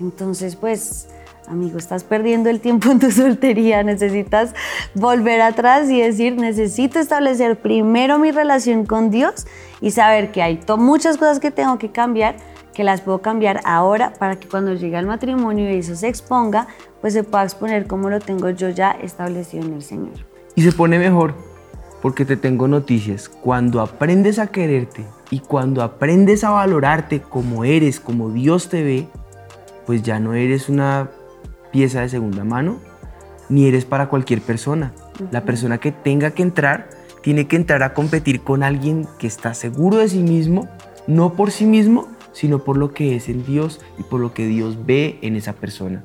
Entonces, 0.01 0.57
pues, 0.57 1.09
amigo, 1.49 1.79
estás 1.79 2.05
perdiendo 2.05 2.51
el 2.51 2.61
tiempo 2.61 2.91
en 2.91 2.99
tu 2.99 3.11
soltería, 3.11 3.83
necesitas 3.83 4.55
volver 4.95 5.41
atrás 5.41 5.89
y 5.89 6.01
decir, 6.01 6.37
necesito 6.37 6.99
establecer 6.99 7.57
primero 7.57 8.19
mi 8.19 8.31
relación 8.31 8.87
con 8.87 9.11
Dios 9.11 9.47
y 9.81 9.91
saber 9.91 10.33
que 10.33 10.43
hay 10.43 10.61
muchas 10.79 11.17
cosas 11.17 11.41
que 11.41 11.51
tengo 11.51 11.79
que 11.79 11.91
cambiar, 11.91 12.37
que 12.75 12.85
las 12.85 13.01
puedo 13.01 13.21
cambiar 13.21 13.61
ahora 13.65 14.13
para 14.19 14.37
que 14.37 14.49
cuando 14.49 14.75
llegue 14.75 14.97
al 14.97 15.07
matrimonio 15.07 15.71
y 15.73 15.79
eso 15.79 15.97
se 15.97 16.09
exponga, 16.09 16.67
pues 17.01 17.15
se 17.15 17.23
pueda 17.23 17.45
exponer 17.45 17.87
como 17.87 18.11
lo 18.11 18.21
tengo 18.21 18.51
yo 18.51 18.69
ya 18.69 18.91
establecido 18.91 19.65
en 19.65 19.75
el 19.75 19.83
Señor. 19.83 20.15
Y 20.55 20.63
se 20.63 20.73
pone 20.73 20.99
mejor, 20.99 21.35
porque 22.03 22.25
te 22.25 22.37
tengo 22.37 22.69
noticias. 22.69 23.29
Cuando 23.29 23.81
aprendes 23.81 24.39
a 24.39 24.49
quererte 24.49 25.07
y 25.31 25.39
cuando 25.39 25.83
aprendes 25.83 26.45
a 26.45 26.51
valorarte 26.51 27.23
como 27.23 27.65
eres, 27.65 28.01
como 28.01 28.31
Dios 28.31 28.69
te 28.69 28.83
ve, 28.83 29.09
pues 29.87 30.03
ya 30.03 30.21
no 30.21 30.35
eres 30.35 30.69
una 30.69 31.11
pieza 31.73 32.01
de 32.01 32.09
segunda 32.09 32.45
mano, 32.45 32.79
ni 33.49 33.67
eres 33.67 33.85
para 33.85 34.09
cualquier 34.09 34.41
persona. 34.41 34.93
La 35.31 35.45
persona 35.45 35.79
que 35.79 35.93
tenga 35.93 36.33
que 36.33 36.43
entrar, 36.43 36.91
tiene 37.23 37.47
que 37.47 37.57
entrar 37.57 37.83
a 37.83 37.95
competir 37.95 38.43
con 38.43 38.63
alguien 38.63 39.07
que 39.19 39.27
está 39.27 39.55
seguro 39.55 39.99
de 39.99 40.09
sí 40.09 40.23
mismo, 40.23 40.69
no 41.07 41.35
por 41.35 41.51
sí 41.51 41.65
mismo, 41.65 42.09
sino 42.35 42.65
por 42.65 42.77
lo 42.77 42.93
que 42.93 43.17
es 43.17 43.31
en 43.31 43.47
Dios 43.47 43.81
y 43.99 44.03
por 44.03 44.21
lo 44.21 44.35
que 44.35 44.47
Dios 44.47 44.85
ve 44.85 45.19
en 45.23 45.37
esa 45.37 45.55
persona. 45.55 46.05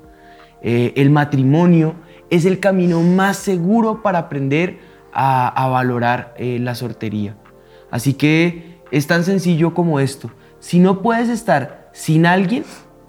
Eh, 0.62 0.94
el 0.96 1.10
matrimonio 1.10 1.96
es 2.30 2.46
el 2.46 2.60
camino 2.60 3.02
más 3.02 3.38
seguro 3.38 4.02
para 4.02 4.20
aprender 4.20 4.80
a, 5.12 5.68
valorar 5.68 6.34
eh, 6.38 6.60
la 6.60 6.76
sortería. 6.76 7.36
Así 7.92 8.14
que 8.14 8.80
es 8.92 9.08
tan 9.08 9.24
sencillo 9.24 9.74
como 9.74 10.00
esto. 10.00 10.32
Si 10.60 10.80
no 10.80 11.02
puedes 11.02 11.28
estar 11.30 11.90
sin 11.94 12.26
alguien, 12.26 12.64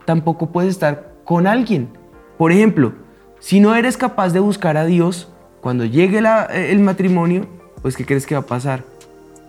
tampoco 0.06 0.50
puedes 0.50 0.70
estar 0.70 1.12
con 1.24 1.46
alguien. 1.46 1.90
Por 2.38 2.52
ejemplo, 2.52 2.94
si 3.38 3.60
no 3.60 3.74
eres 3.74 3.96
capaz 3.96 4.32
de 4.32 4.40
buscar 4.40 4.76
a 4.76 4.86
Dios 4.86 5.28
cuando 5.60 5.84
llegue 5.84 6.22
el 6.52 6.80
matrimonio, 6.80 7.46
pues 7.82 7.96
¿qué 7.96 8.06
crees 8.06 8.26
que 8.26 8.34
va 8.34 8.40
a 8.40 8.46
pasar? 8.46 8.84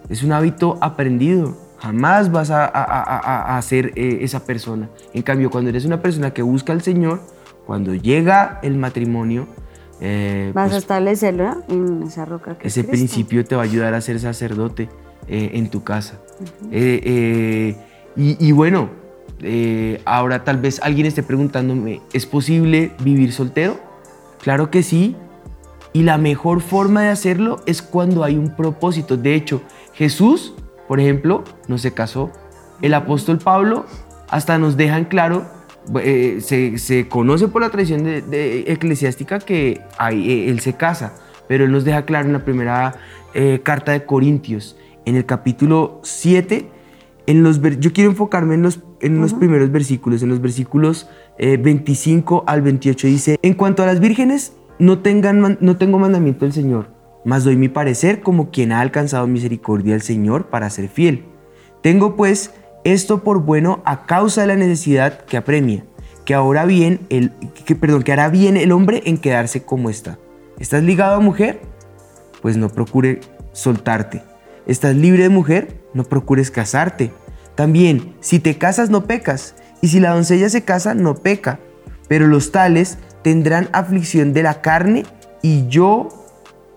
Es 0.10 0.24
un 0.24 0.34
hábito 0.34 0.78
aprendido. 0.82 1.56
Jamás 1.82 2.32
vas 2.32 2.52
a, 2.52 2.66
a, 2.66 3.62
ser 3.64 3.92
eh, 3.96 4.20
esa 4.22 4.46
persona. 4.46 4.90
En 5.14 5.24
cambio, 5.24 5.50
cuando 5.50 5.70
eres 5.70 5.86
una 5.86 6.02
persona 6.02 6.32
que 6.32 6.44
busca 6.44 6.74
al 6.74 6.82
Señor, 6.82 7.22
cuando 7.66 7.96
llega 7.96 8.60
el 8.62 8.78
matrimonio, 8.78 9.48
eh, 10.00 10.52
vas 10.54 10.68
a 10.68 10.70
pues, 10.70 10.84
establecerlo 10.84 11.64
en 11.70 12.04
esa 12.04 12.26
roca 12.26 12.58
que 12.58 12.68
Ese 12.68 12.84
principio 12.84 13.44
te 13.46 13.56
va 13.56 13.64
a 13.64 13.66
ayudar 13.66 13.94
a 13.94 14.02
ser 14.02 14.20
sacerdote 14.20 14.90
eh, 15.28 15.52
en 15.54 15.70
tu 15.70 15.84
casa. 15.84 16.20
y, 16.72 17.76
y, 18.16 18.52
bueno, 18.52 18.90
eh, 19.44 20.02
ahora 20.06 20.44
tal 20.44 20.58
vez 20.58 20.80
alguien 20.84 21.08
esté 21.08 21.24
preguntándome, 21.24 22.02
¿es 22.14 22.26
posible 22.26 22.92
vivir 23.04 23.32
soltero? 23.32 23.80
Claro 24.42 24.70
que 24.70 24.84
sí. 24.84 25.16
Y 25.94 26.04
la 26.04 26.18
mejor 26.18 26.62
forma 26.62 27.02
de 27.02 27.10
hacerlo 27.10 27.62
es 27.66 27.82
cuando 27.82 28.24
hay 28.24 28.38
un 28.38 28.56
propósito. 28.56 29.18
De 29.18 29.36
hecho, 29.36 29.62
Jesús, 29.94 30.54
por 30.92 31.00
ejemplo, 31.00 31.46
no 31.70 31.78
se 31.78 31.94
casó. 31.94 32.32
El 32.82 32.94
apóstol 32.94 33.38
Pablo 33.38 33.86
hasta 34.28 34.58
nos 34.58 34.76
deja 34.76 34.98
en 34.98 35.06
claro, 35.06 35.46
eh, 36.04 36.40
se, 36.42 37.08
conoce 37.08 37.48
por 37.48 37.62
la 37.62 37.70
tradición 37.70 38.04
de, 38.04 38.66
eclesiástica 38.68 39.40
que 39.40 39.80
eh, 40.12 40.46
él 40.50 40.60
se 40.60 40.74
casa, 40.74 41.16
pero 41.48 41.64
él 41.64 41.72
nos 41.72 41.86
deja 41.86 42.04
claro 42.04 42.28
en 42.28 42.34
la 42.34 42.44
primera 42.44 42.96
carta 43.64 43.94
de 43.94 44.06
Corintios, 44.06 44.76
en 45.06 45.16
el 45.16 45.26
capítulo 45.26 46.02
7, 46.04 46.70
en 47.26 47.44
los, 47.44 47.62
yo 47.80 47.94
quiero 47.94 48.10
enfocarme 48.10 48.56
en 48.56 48.64
los 48.64 48.82
en 49.02 49.20
los 49.20 49.34
primeros 49.34 49.72
versículos, 49.72 50.22
en 50.24 50.30
los 50.30 50.42
versículos 50.42 51.10
25 51.40 52.38
eh, 52.38 52.44
al 52.48 52.62
28 52.62 53.08
dice, 53.08 53.40
en 53.42 53.54
cuanto 53.54 53.84
a 53.84 53.86
las 53.86 54.00
vírgenes, 54.00 54.54
no, 54.80 55.00
tengan, 55.00 55.58
no 55.60 55.78
tengo 55.78 56.00
mandamiento 56.00 56.46
del 56.46 56.54
Señor, 56.54 56.88
mas 57.26 57.44
doy 57.44 57.56
mi 57.56 57.70
parecer 57.70 58.22
como 58.22 58.52
quien 58.52 58.72
ha 58.72 58.82
alcanzado 58.82 59.28
misericordia 59.28 59.94
del 59.94 60.02
Señor 60.02 60.48
para 60.48 60.70
ser 60.70 60.90
fiel. 60.90 61.26
Tengo 61.82 62.16
pues 62.16 62.52
esto 62.84 63.24
por 63.24 63.42
bueno 63.42 63.82
a 63.86 64.06
causa 64.06 64.42
de 64.42 64.48
la 64.48 64.56
necesidad 64.56 65.26
que 65.26 65.38
apremia, 65.38 65.86
que 66.26 66.34
ahora 66.34 66.66
bien 66.66 67.02
el, 67.10 67.32
que, 67.66 67.76
perdón, 67.76 68.04
que 68.04 68.14
hará 68.14 68.30
bien 68.30 68.58
el 68.58 68.72
hombre 68.72 69.04
en 69.06 69.18
quedarse 69.18 69.64
como 69.64 69.90
está. 69.90 70.18
¿Estás 70.60 70.84
ligado 70.84 71.16
a 71.16 71.20
mujer? 71.20 71.62
Pues 72.42 72.58
no 72.58 72.70
procure 72.70 73.22
soltarte. 73.52 74.24
¿Estás 74.68 74.96
libre 74.96 75.24
de 75.24 75.30
mujer? 75.30 75.82
No 75.94 76.04
procures 76.04 76.52
casarte 76.52 77.12
también, 77.56 78.16
si 78.22 78.40
te 78.40 78.58
casas 78.58 78.90
no 78.90 79.06
pecas, 79.06 79.56
y 79.82 79.90
si 79.90 80.00
la 80.00 80.14
doncella 80.14 80.50
se 80.50 80.64
casa 80.64 80.94
no 80.94 81.16
peca, 81.16 81.60
pero 82.08 82.28
los 82.28 82.52
tales 82.52 82.98
tendrán 83.24 83.70
aflicción 83.74 84.34
de 84.34 84.44
la 84.44 84.62
carne 84.62 85.06
y 85.42 85.68
yo 85.68 86.21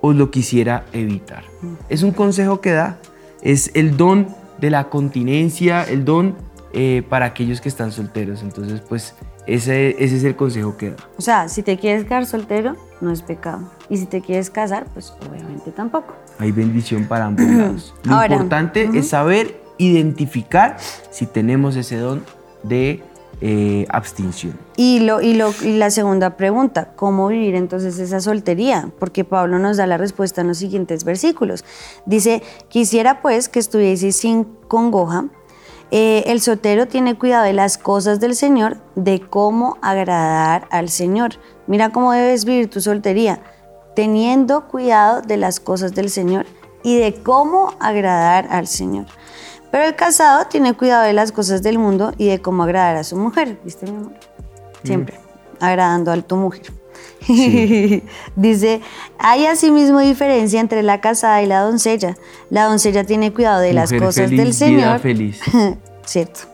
os 0.06 0.14
lo 0.14 0.30
quisiera 0.30 0.84
evitar. 0.92 1.44
Es 1.88 2.02
un 2.02 2.10
consejo 2.10 2.60
que 2.60 2.72
da, 2.72 2.98
es 3.40 3.70
el 3.72 3.96
don 3.96 4.28
de 4.58 4.68
la 4.68 4.90
continencia, 4.90 5.82
el 5.82 6.04
don 6.04 6.34
eh, 6.74 7.02
para 7.08 7.24
aquellos 7.24 7.62
que 7.62 7.70
están 7.70 7.90
solteros. 7.90 8.42
Entonces, 8.42 8.82
pues 8.86 9.14
ese, 9.46 9.96
ese 9.98 10.16
es 10.16 10.24
el 10.24 10.36
consejo 10.36 10.76
que 10.76 10.90
da. 10.90 10.96
O 11.16 11.22
sea, 11.22 11.48
si 11.48 11.62
te 11.62 11.78
quieres 11.78 12.04
quedar 12.04 12.26
soltero, 12.26 12.76
no 13.00 13.10
es 13.12 13.22
pecado. 13.22 13.70
Y 13.88 13.96
si 13.96 14.04
te 14.04 14.20
quieres 14.20 14.50
casar, 14.50 14.84
pues 14.92 15.14
obviamente 15.26 15.70
tampoco. 15.70 16.14
Hay 16.38 16.52
bendición 16.52 17.06
para 17.06 17.24
ambos 17.24 17.46
lados. 17.46 17.94
Lo 18.04 18.22
importante 18.22 18.90
es 18.92 19.08
saber 19.08 19.58
identificar 19.78 20.76
si 21.10 21.24
tenemos 21.24 21.76
ese 21.76 21.96
don 21.96 22.22
de 22.62 23.02
eh, 23.40 23.86
abstención. 23.90 24.58
Y, 24.76 25.00
lo, 25.00 25.20
y, 25.20 25.34
lo, 25.34 25.52
y 25.62 25.76
la 25.76 25.90
segunda 25.90 26.36
pregunta, 26.36 26.92
¿cómo 26.96 27.28
vivir 27.28 27.54
entonces 27.54 27.98
esa 27.98 28.20
soltería? 28.20 28.90
Porque 28.98 29.24
Pablo 29.24 29.58
nos 29.58 29.76
da 29.76 29.86
la 29.86 29.98
respuesta 29.98 30.40
en 30.40 30.48
los 30.48 30.58
siguientes 30.58 31.04
versículos. 31.04 31.64
Dice, 32.06 32.42
quisiera 32.68 33.20
pues 33.22 33.48
que 33.48 33.58
estuvieseis 33.58 34.16
sin 34.16 34.44
congoja. 34.68 35.26
Eh, 35.90 36.24
el 36.26 36.40
soltero 36.40 36.88
tiene 36.88 37.16
cuidado 37.16 37.44
de 37.44 37.52
las 37.52 37.78
cosas 37.78 38.18
del 38.18 38.34
Señor, 38.34 38.78
de 38.96 39.20
cómo 39.20 39.78
agradar 39.82 40.66
al 40.70 40.88
Señor. 40.88 41.34
Mira 41.66 41.90
cómo 41.90 42.12
debes 42.12 42.44
vivir 42.44 42.68
tu 42.68 42.80
soltería, 42.80 43.40
teniendo 43.94 44.66
cuidado 44.68 45.22
de 45.22 45.36
las 45.36 45.60
cosas 45.60 45.94
del 45.94 46.10
Señor 46.10 46.46
y 46.82 46.98
de 46.98 47.14
cómo 47.14 47.74
agradar 47.80 48.48
al 48.50 48.66
Señor. 48.66 49.06
Pero 49.74 49.86
el 49.86 49.96
casado 49.96 50.46
tiene 50.46 50.74
cuidado 50.74 51.02
de 51.02 51.12
las 51.12 51.32
cosas 51.32 51.60
del 51.64 51.80
mundo 51.80 52.14
y 52.16 52.28
de 52.28 52.40
cómo 52.40 52.62
agradar 52.62 52.94
a 52.94 53.02
su 53.02 53.16
mujer, 53.16 53.58
¿viste 53.64 53.90
mi 53.90 53.96
amor? 53.96 54.12
Siempre, 54.84 55.18
agradando 55.58 56.12
a 56.12 56.22
tu 56.22 56.36
mujer. 56.36 56.72
Dice, 58.36 58.80
hay 59.18 59.46
asimismo 59.46 59.98
diferencia 59.98 60.60
entre 60.60 60.84
la 60.84 61.00
casada 61.00 61.42
y 61.42 61.46
la 61.46 61.62
doncella. 61.62 62.16
La 62.50 62.66
doncella 62.66 63.02
tiene 63.02 63.32
cuidado 63.32 63.58
de 63.58 63.72
las 63.72 63.92
cosas 63.92 64.30
del 64.30 64.54
Señor. 64.54 65.00
feliz. 65.00 65.40
Cierto 66.04 66.53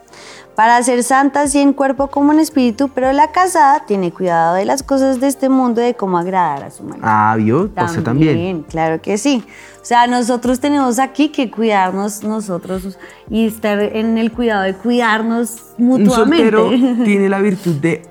para 0.55 0.81
ser 0.83 1.03
santa 1.03 1.43
así 1.43 1.59
en 1.59 1.73
cuerpo 1.73 2.07
como 2.07 2.33
en 2.33 2.39
espíritu, 2.39 2.89
pero 2.89 3.11
la 3.13 3.31
casada 3.31 3.85
tiene 3.85 4.11
cuidado 4.11 4.55
de 4.55 4.65
las 4.65 4.83
cosas 4.83 5.19
de 5.19 5.27
este 5.27 5.49
mundo, 5.49 5.81
de 5.81 5.95
cómo 5.95 6.17
agradar 6.17 6.63
a 6.63 6.71
su 6.71 6.83
marido. 6.83 7.05
Ah, 7.07 7.35
¿vio? 7.37 7.69
También, 7.69 8.03
también. 8.03 8.63
Claro 8.63 9.01
que 9.01 9.17
sí. 9.17 9.43
O 9.81 9.85
sea, 9.85 10.07
nosotros 10.07 10.59
tenemos 10.59 10.99
aquí 10.99 11.29
que 11.29 11.49
cuidarnos 11.49 12.23
nosotros 12.23 12.97
y 13.29 13.47
estar 13.47 13.79
en 13.79 14.17
el 14.17 14.31
cuidado 14.31 14.63
de 14.63 14.75
cuidarnos 14.75 15.73
mutuamente. 15.77 16.55
Un 16.57 16.69
soltero 16.69 16.69
tiene 17.03 17.29
la 17.29 17.39
virtud 17.39 17.75
de 17.75 18.03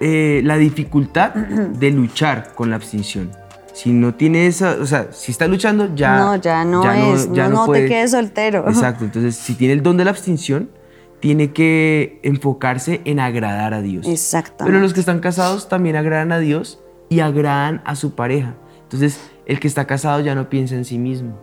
eh, 0.00 0.40
la 0.44 0.56
dificultad 0.56 1.34
de 1.34 1.90
luchar 1.90 2.54
con 2.54 2.70
la 2.70 2.76
abstención. 2.76 3.30
Si 3.72 3.90
no 3.92 4.14
tiene 4.14 4.46
esa, 4.46 4.76
o 4.80 4.86
sea, 4.86 5.12
si 5.12 5.32
está 5.32 5.46
luchando, 5.46 5.94
ya. 5.94 6.18
No, 6.18 6.36
ya 6.36 6.64
no 6.64 6.82
es, 6.92 7.28
no, 7.28 7.34
ya 7.34 7.48
no, 7.48 7.70
te 7.70 7.86
quedes 7.86 8.10
soltero. 8.10 8.68
Exacto, 8.68 9.04
entonces 9.04 9.36
si 9.36 9.54
tiene 9.54 9.74
el 9.74 9.82
don 9.82 9.96
de 9.96 10.04
la 10.04 10.10
abstención, 10.10 10.68
tiene 11.22 11.52
que 11.52 12.18
enfocarse 12.24 13.00
en 13.04 13.20
agradar 13.20 13.74
a 13.74 13.80
Dios. 13.80 14.08
Exactamente. 14.08 14.64
Pero 14.64 14.80
los 14.80 14.92
que 14.92 14.98
están 14.98 15.20
casados 15.20 15.68
también 15.68 15.94
agradan 15.94 16.32
a 16.32 16.40
Dios 16.40 16.82
y 17.08 17.20
agradan 17.20 17.80
a 17.84 17.94
su 17.94 18.16
pareja. 18.16 18.56
Entonces, 18.82 19.30
el 19.46 19.60
que 19.60 19.68
está 19.68 19.86
casado 19.86 20.18
ya 20.18 20.34
no 20.34 20.50
piensa 20.50 20.74
en 20.74 20.84
sí 20.84 20.98
mismo. 20.98 21.38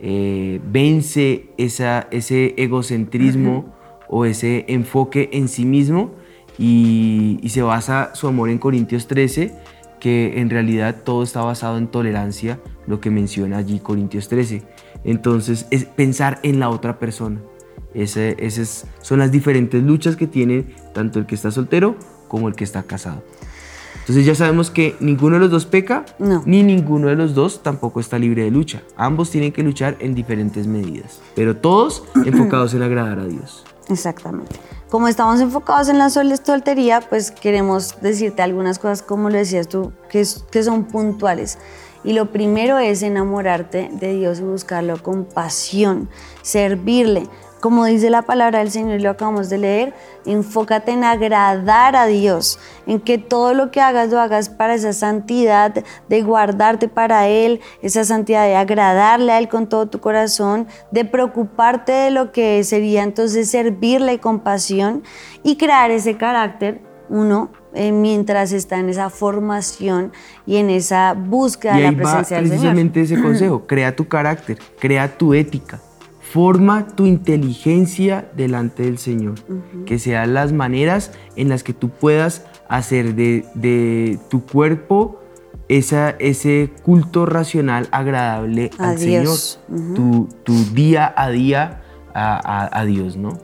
Eh, 0.00 0.60
vence 0.64 1.50
esa, 1.56 2.08
ese 2.10 2.56
egocentrismo 2.56 3.72
o 4.08 4.24
ese 4.24 4.64
enfoque 4.66 5.30
en 5.32 5.46
sí 5.46 5.64
mismo 5.66 6.10
y, 6.58 7.38
se 7.48 7.62
basa 7.62 8.16
su 8.16 8.26
amor 8.26 8.50
en 8.50 8.58
Corintios 8.58 9.06
13, 9.06 9.54
que 10.00 10.40
en 10.40 10.50
realidad 10.50 10.96
todo 11.04 11.22
está 11.22 11.42
basado 11.42 11.78
en 11.78 11.86
tolerancia, 11.86 12.58
lo 12.88 13.00
que 13.00 13.10
menciona 13.10 13.58
allí 13.58 13.78
Corintios 13.78 14.28
13. 14.28 14.64
Entonces, 15.04 15.68
es 15.70 15.84
pensar 15.84 16.40
en 16.42 16.58
la 16.58 16.70
otra 16.70 16.98
persona. 16.98 17.40
Esas 17.94 18.86
son 19.00 19.18
las 19.18 19.30
diferentes 19.30 19.82
luchas 19.82 20.16
que 20.16 20.26
tiene 20.26 20.74
tanto 20.94 21.18
el 21.18 21.26
que 21.26 21.34
está 21.34 21.50
soltero 21.50 21.96
como 22.28 22.48
el 22.48 22.54
que 22.54 22.64
está 22.64 22.82
casado. 22.82 23.22
Entonces 24.00 24.26
ya 24.26 24.34
sabemos 24.34 24.70
que 24.70 24.96
ninguno 24.98 25.36
de 25.36 25.40
los 25.40 25.50
dos 25.50 25.64
peca, 25.64 26.04
ni 26.44 26.64
ninguno 26.64 27.06
de 27.06 27.14
los 27.14 27.34
dos 27.34 27.62
tampoco 27.62 28.00
está 28.00 28.18
libre 28.18 28.42
de 28.42 28.50
lucha. 28.50 28.82
Ambos 28.96 29.30
tienen 29.30 29.52
que 29.52 29.62
luchar 29.62 29.96
en 30.00 30.14
diferentes 30.14 30.66
medidas, 30.66 31.20
pero 31.36 31.56
todos 31.56 32.02
enfocados 32.26 32.74
en 32.74 32.82
agradar 32.82 33.20
a 33.20 33.26
Dios. 33.26 33.64
Exactamente. 33.88 34.56
Como 34.90 35.06
estamos 35.06 35.40
enfocados 35.40 35.88
en 35.88 35.98
la 35.98 36.10
soltería, 36.10 37.00
pues 37.00 37.30
queremos 37.30 38.00
decirte 38.00 38.42
algunas 38.42 38.78
cosas, 38.78 39.02
como 39.02 39.30
lo 39.30 39.36
decías 39.36 39.68
tú, 39.68 39.92
que, 40.10 40.26
que 40.50 40.62
son 40.62 40.84
puntuales. 40.84 41.58
Y 42.04 42.14
lo 42.14 42.32
primero 42.32 42.78
es 42.78 43.02
enamorarte 43.02 43.88
de 43.92 44.14
Dios 44.14 44.40
y 44.40 44.42
buscarlo 44.42 45.00
con 45.00 45.24
pasión, 45.24 46.08
servirle, 46.42 47.28
como 47.62 47.84
dice 47.84 48.10
la 48.10 48.22
palabra 48.22 48.58
del 48.58 48.72
Señor 48.72 48.98
y 48.98 49.02
lo 49.04 49.10
acabamos 49.10 49.48
de 49.48 49.56
leer, 49.56 49.94
enfócate 50.26 50.90
en 50.90 51.04
agradar 51.04 51.94
a 51.94 52.06
Dios, 52.06 52.58
en 52.88 52.98
que 52.98 53.18
todo 53.18 53.54
lo 53.54 53.70
que 53.70 53.80
hagas 53.80 54.10
lo 54.10 54.18
hagas 54.18 54.48
para 54.48 54.74
esa 54.74 54.92
santidad, 54.92 55.72
de 56.08 56.22
guardarte 56.22 56.88
para 56.88 57.28
Él, 57.28 57.60
esa 57.80 58.02
santidad 58.02 58.46
de 58.46 58.56
agradarle 58.56 59.30
a 59.30 59.38
Él 59.38 59.48
con 59.48 59.68
todo 59.68 59.86
tu 59.86 60.00
corazón, 60.00 60.66
de 60.90 61.04
preocuparte 61.04 61.92
de 61.92 62.10
lo 62.10 62.32
que 62.32 62.64
sería 62.64 63.04
entonces 63.04 63.48
servirle 63.48 64.18
con 64.18 64.40
pasión 64.40 65.04
y 65.44 65.56
crear 65.56 65.92
ese 65.92 66.16
carácter, 66.16 66.80
uno, 67.08 67.52
eh, 67.74 67.92
mientras 67.92 68.50
está 68.50 68.80
en 68.80 68.88
esa 68.88 69.08
formación 69.08 70.10
y 70.46 70.56
en 70.56 70.68
esa 70.68 71.14
búsqueda 71.14 71.76
de 71.76 71.82
la 71.82 71.92
presencia 71.92 72.38
del 72.38 72.46
Señor. 72.46 72.60
Precisamente 72.60 73.02
ese 73.02 73.20
consejo, 73.22 73.68
crea 73.68 73.94
tu 73.94 74.08
carácter, 74.08 74.58
crea 74.80 75.16
tu 75.16 75.32
ética 75.32 75.78
Forma 76.32 76.86
tu 76.86 77.04
inteligencia 77.04 78.30
delante 78.34 78.84
del 78.84 78.96
Señor, 78.96 79.34
que 79.84 79.98
sean 79.98 80.32
las 80.32 80.54
maneras 80.54 81.12
en 81.36 81.50
las 81.50 81.62
que 81.62 81.74
tú 81.74 81.90
puedas 81.90 82.46
hacer 82.68 83.14
de, 83.14 84.18
tu 84.30 84.46
cuerpo 84.46 85.20
esa, 85.68 86.10
ese 86.18 86.70
culto 86.84 87.26
racional 87.26 87.86
agradable 87.92 88.70
al 88.78 88.98
Señor, 88.98 89.36
tu, 89.94 90.26
día 90.72 91.12
a 91.14 91.28
día 91.28 91.82
a, 92.14 92.84
Dios, 92.86 93.18
¿no? 93.18 93.38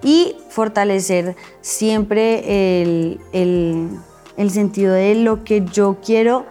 Y 0.00 0.36
fortalecer 0.50 1.34
siempre 1.60 2.80
el, 2.80 3.18
el 4.36 4.50
sentido 4.50 4.94
de 4.94 5.16
lo 5.16 5.42
que 5.42 5.64
yo 5.64 5.96
quiero 6.00 6.46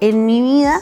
en 0.00 0.24
mi 0.24 0.40
vida 0.40 0.80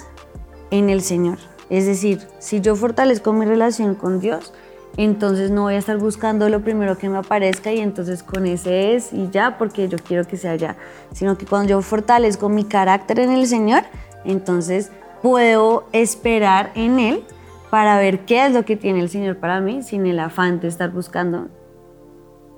en 0.71 0.89
el 0.89 1.03
Señor. 1.03 1.39
Es 1.71 1.87
decir, 1.87 2.21
si 2.39 2.61
yo 2.61 2.77
fortalezco 2.77 3.33
mi 3.33 3.45
relación 3.45 3.95
con 3.95 4.21
Dios, 4.21 4.53
entonces 4.97 5.51
no 5.51 5.63
voy 5.63 5.75
a 5.75 5.79
estar 5.79 5.99
buscando 5.99 6.49
lo 6.49 6.61
primero 6.61 6.97
que 6.97 7.09
me 7.09 7.19
aparezca 7.19 7.73
y 7.73 7.81
entonces 7.81 8.23
con 8.23 8.47
ese 8.47 8.95
es 8.95 9.13
y 9.13 9.29
ya, 9.31 9.59
porque 9.59 9.89
yo 9.89 9.99
quiero 9.99 10.27
que 10.27 10.37
sea 10.37 10.57
ya, 10.57 10.77
sino 11.13 11.37
que 11.37 11.45
cuando 11.45 11.71
yo 11.71 11.83
fortalezco 11.83 12.49
mi 12.49 12.65
carácter 12.65 13.21
en 13.21 13.31
el 13.31 13.47
Señor, 13.47 13.83
entonces 14.25 14.91
puedo 15.23 15.85
esperar 15.93 16.71
en 16.75 16.99
Él 16.99 17.25
para 17.71 17.99
ver 17.99 18.21
qué 18.21 18.47
es 18.47 18.53
lo 18.53 18.65
que 18.65 18.77
tiene 18.77 19.01
el 19.01 19.11
Señor 19.11 19.37
para 19.37 19.61
mí, 19.61 19.83
sin 19.83 20.07
el 20.07 20.19
afán 20.19 20.61
de 20.61 20.69
estar 20.69 20.91
buscando 20.91 21.49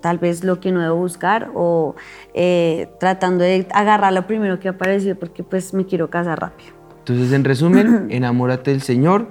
tal 0.00 0.19
vez 0.19 0.45
lo 0.45 0.61
que 0.61 0.71
no 0.71 0.81
debo 0.81 0.97
buscar 0.97 1.50
o 1.55 1.97
eh, 2.35 2.88
tratando 3.00 3.43
de 3.43 3.67
agarrar 3.73 4.12
lo 4.12 4.27
primero 4.29 4.61
que 4.61 4.69
apareció 4.69 5.19
porque 5.19 5.43
pues 5.43 5.75
me 5.75 5.87
quiero 5.87 6.09
casar 6.09 6.41
rápido. 6.41 6.77
Entonces, 7.09 7.33
en 7.33 7.45
resumen, 7.45 8.07
enamórate 8.11 8.71
del 8.71 8.83
Señor, 8.83 9.29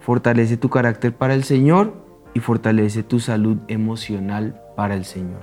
fortalece 0.00 0.58
tu 0.58 0.68
carácter 0.68 1.14
para 1.14 1.32
el 1.32 1.44
Señor 1.44 1.94
y 2.34 2.40
fortalece 2.40 3.02
tu 3.02 3.18
salud 3.18 3.56
emocional 3.68 4.60
para 4.76 4.94
el 4.94 5.06
Señor. 5.06 5.40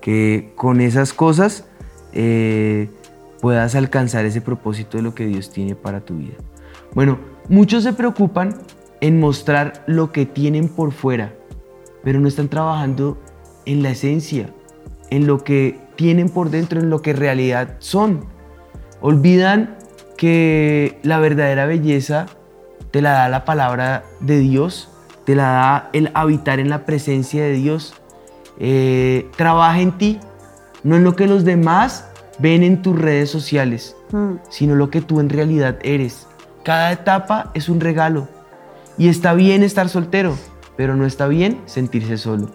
Que 0.00 0.52
con 0.56 0.80
esas 0.80 1.12
cosas 1.12 1.68
eh, 2.12 2.90
puedas 3.40 3.76
alcanzar 3.76 4.24
ese 4.24 4.40
propósito 4.40 4.96
de 4.96 5.04
lo 5.04 5.14
que 5.14 5.26
Dios 5.26 5.50
tiene 5.50 5.76
para 5.76 6.00
tu 6.00 6.16
vida. 6.16 6.34
Bueno, 6.94 7.20
muchos 7.48 7.84
se 7.84 7.92
preocupan 7.92 8.58
en 9.00 9.20
mostrar 9.20 9.84
lo 9.86 10.10
que 10.10 10.26
tienen 10.26 10.68
por 10.68 10.90
fuera, 10.90 11.32
pero 12.02 12.18
no 12.18 12.26
están 12.26 12.48
trabajando 12.48 13.18
en 13.66 13.84
la 13.84 13.90
esencia, 13.90 14.50
en 15.10 15.28
lo 15.28 15.44
que 15.44 15.78
tienen 15.94 16.28
por 16.28 16.50
dentro, 16.50 16.80
en 16.80 16.90
lo 16.90 17.02
que 17.02 17.10
en 17.10 17.18
realidad 17.18 17.76
son. 17.78 18.24
Olvidan 19.00 19.76
que 20.24 20.98
la 21.02 21.18
verdadera 21.18 21.66
belleza 21.66 22.24
te 22.90 23.02
la 23.02 23.12
da 23.12 23.28
la 23.28 23.44
palabra 23.44 24.04
de 24.20 24.38
Dios, 24.38 24.88
te 25.26 25.34
la 25.34 25.42
da 25.42 25.90
el 25.92 26.10
habitar 26.14 26.60
en 26.60 26.70
la 26.70 26.86
presencia 26.86 27.44
de 27.44 27.52
Dios. 27.52 27.92
Eh, 28.58 29.28
trabaja 29.36 29.80
en 29.80 29.98
ti, 29.98 30.18
no 30.82 30.96
en 30.96 31.04
lo 31.04 31.14
que 31.14 31.26
los 31.26 31.44
demás 31.44 32.08
ven 32.38 32.62
en 32.62 32.80
tus 32.80 32.98
redes 32.98 33.28
sociales, 33.28 33.96
mm. 34.12 34.36
sino 34.48 34.76
lo 34.76 34.88
que 34.88 35.02
tú 35.02 35.20
en 35.20 35.28
realidad 35.28 35.76
eres. 35.82 36.26
Cada 36.62 36.90
etapa 36.90 37.50
es 37.52 37.68
un 37.68 37.80
regalo 37.80 38.26
y 38.96 39.08
está 39.08 39.34
bien 39.34 39.62
estar 39.62 39.90
soltero, 39.90 40.34
pero 40.74 40.96
no 40.96 41.04
está 41.04 41.26
bien 41.26 41.60
sentirse 41.66 42.16
solo. 42.16 42.48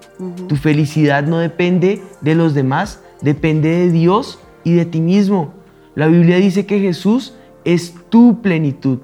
Tu 0.47 0.55
felicidad 0.55 1.21
no 1.21 1.38
depende 1.38 2.01
de 2.21 2.34
los 2.34 2.55
demás, 2.55 2.99
depende 3.21 3.69
de 3.69 3.91
Dios 3.91 4.39
y 4.63 4.73
de 4.73 4.86
ti 4.86 5.01
mismo. 5.01 5.53
La 5.93 6.08
Biblia 6.08 6.38
dice 6.38 6.65
que 6.65 6.79
Jesús 6.79 7.36
es 7.65 7.95
tu 8.09 8.41
plenitud, 8.41 8.99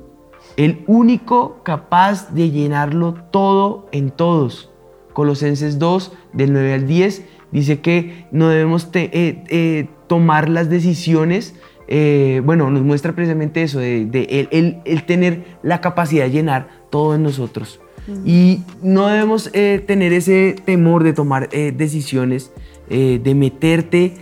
el 0.57 0.83
único 0.87 1.61
capaz 1.63 2.33
de 2.33 2.49
llenarlo 2.51 3.15
todo 3.31 3.87
en 3.91 4.11
todos. 4.11 4.71
Colosenses 5.13 5.79
2, 5.79 6.13
del 6.33 6.53
9 6.53 6.73
al 6.73 6.87
10, 6.87 7.25
dice 7.51 7.79
que 7.79 8.25
no 8.31 8.49
debemos 8.49 8.89
eh, 8.93 9.43
eh, 9.47 9.87
tomar 10.07 10.49
las 10.49 10.69
decisiones, 10.69 11.55
eh, 11.87 12.41
bueno, 12.43 12.69
nos 12.69 12.83
muestra 12.83 13.13
precisamente 13.13 13.63
eso, 13.63 13.79
de, 13.79 14.79
el, 14.83 15.03
tener 15.05 15.57
la 15.61 15.81
capacidad 15.81 16.25
de 16.25 16.31
llenar 16.31 16.69
todo 16.89 17.15
en 17.15 17.23
nosotros. 17.23 17.79
Y 18.23 18.61
no 18.83 19.07
debemos 19.07 19.51
tener 19.51 20.13
ese 20.13 20.55
temor 20.63 21.03
de 21.03 21.13
tomar 21.13 21.49
decisiones, 21.49 22.51
de 22.87 23.33
meterte, 23.35 24.13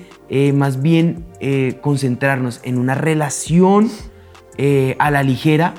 más 0.53 0.81
bien 0.81 1.25
concentrarnos 1.81 2.61
en 2.63 2.77
una 2.77 2.95
relación 2.95 3.89
eh, 4.57 4.95
a 4.99 5.09
la 5.09 5.23
ligera, 5.23 5.73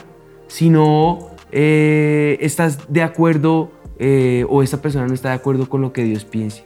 sino 0.49 1.31
eh, 1.53 2.39
estás 2.41 2.93
de 2.93 3.03
acuerdo 3.03 3.71
eh, 4.01 4.45
o 4.49 4.65
esta 4.65 4.83
persona 4.83 5.07
no 5.07 5.15
está 5.15 5.29
de 5.29 5.37
acuerdo 5.37 5.69
con 5.69 5.81
lo 5.81 5.93
que 5.93 6.03
Dios 6.03 6.25
piense. 6.25 6.65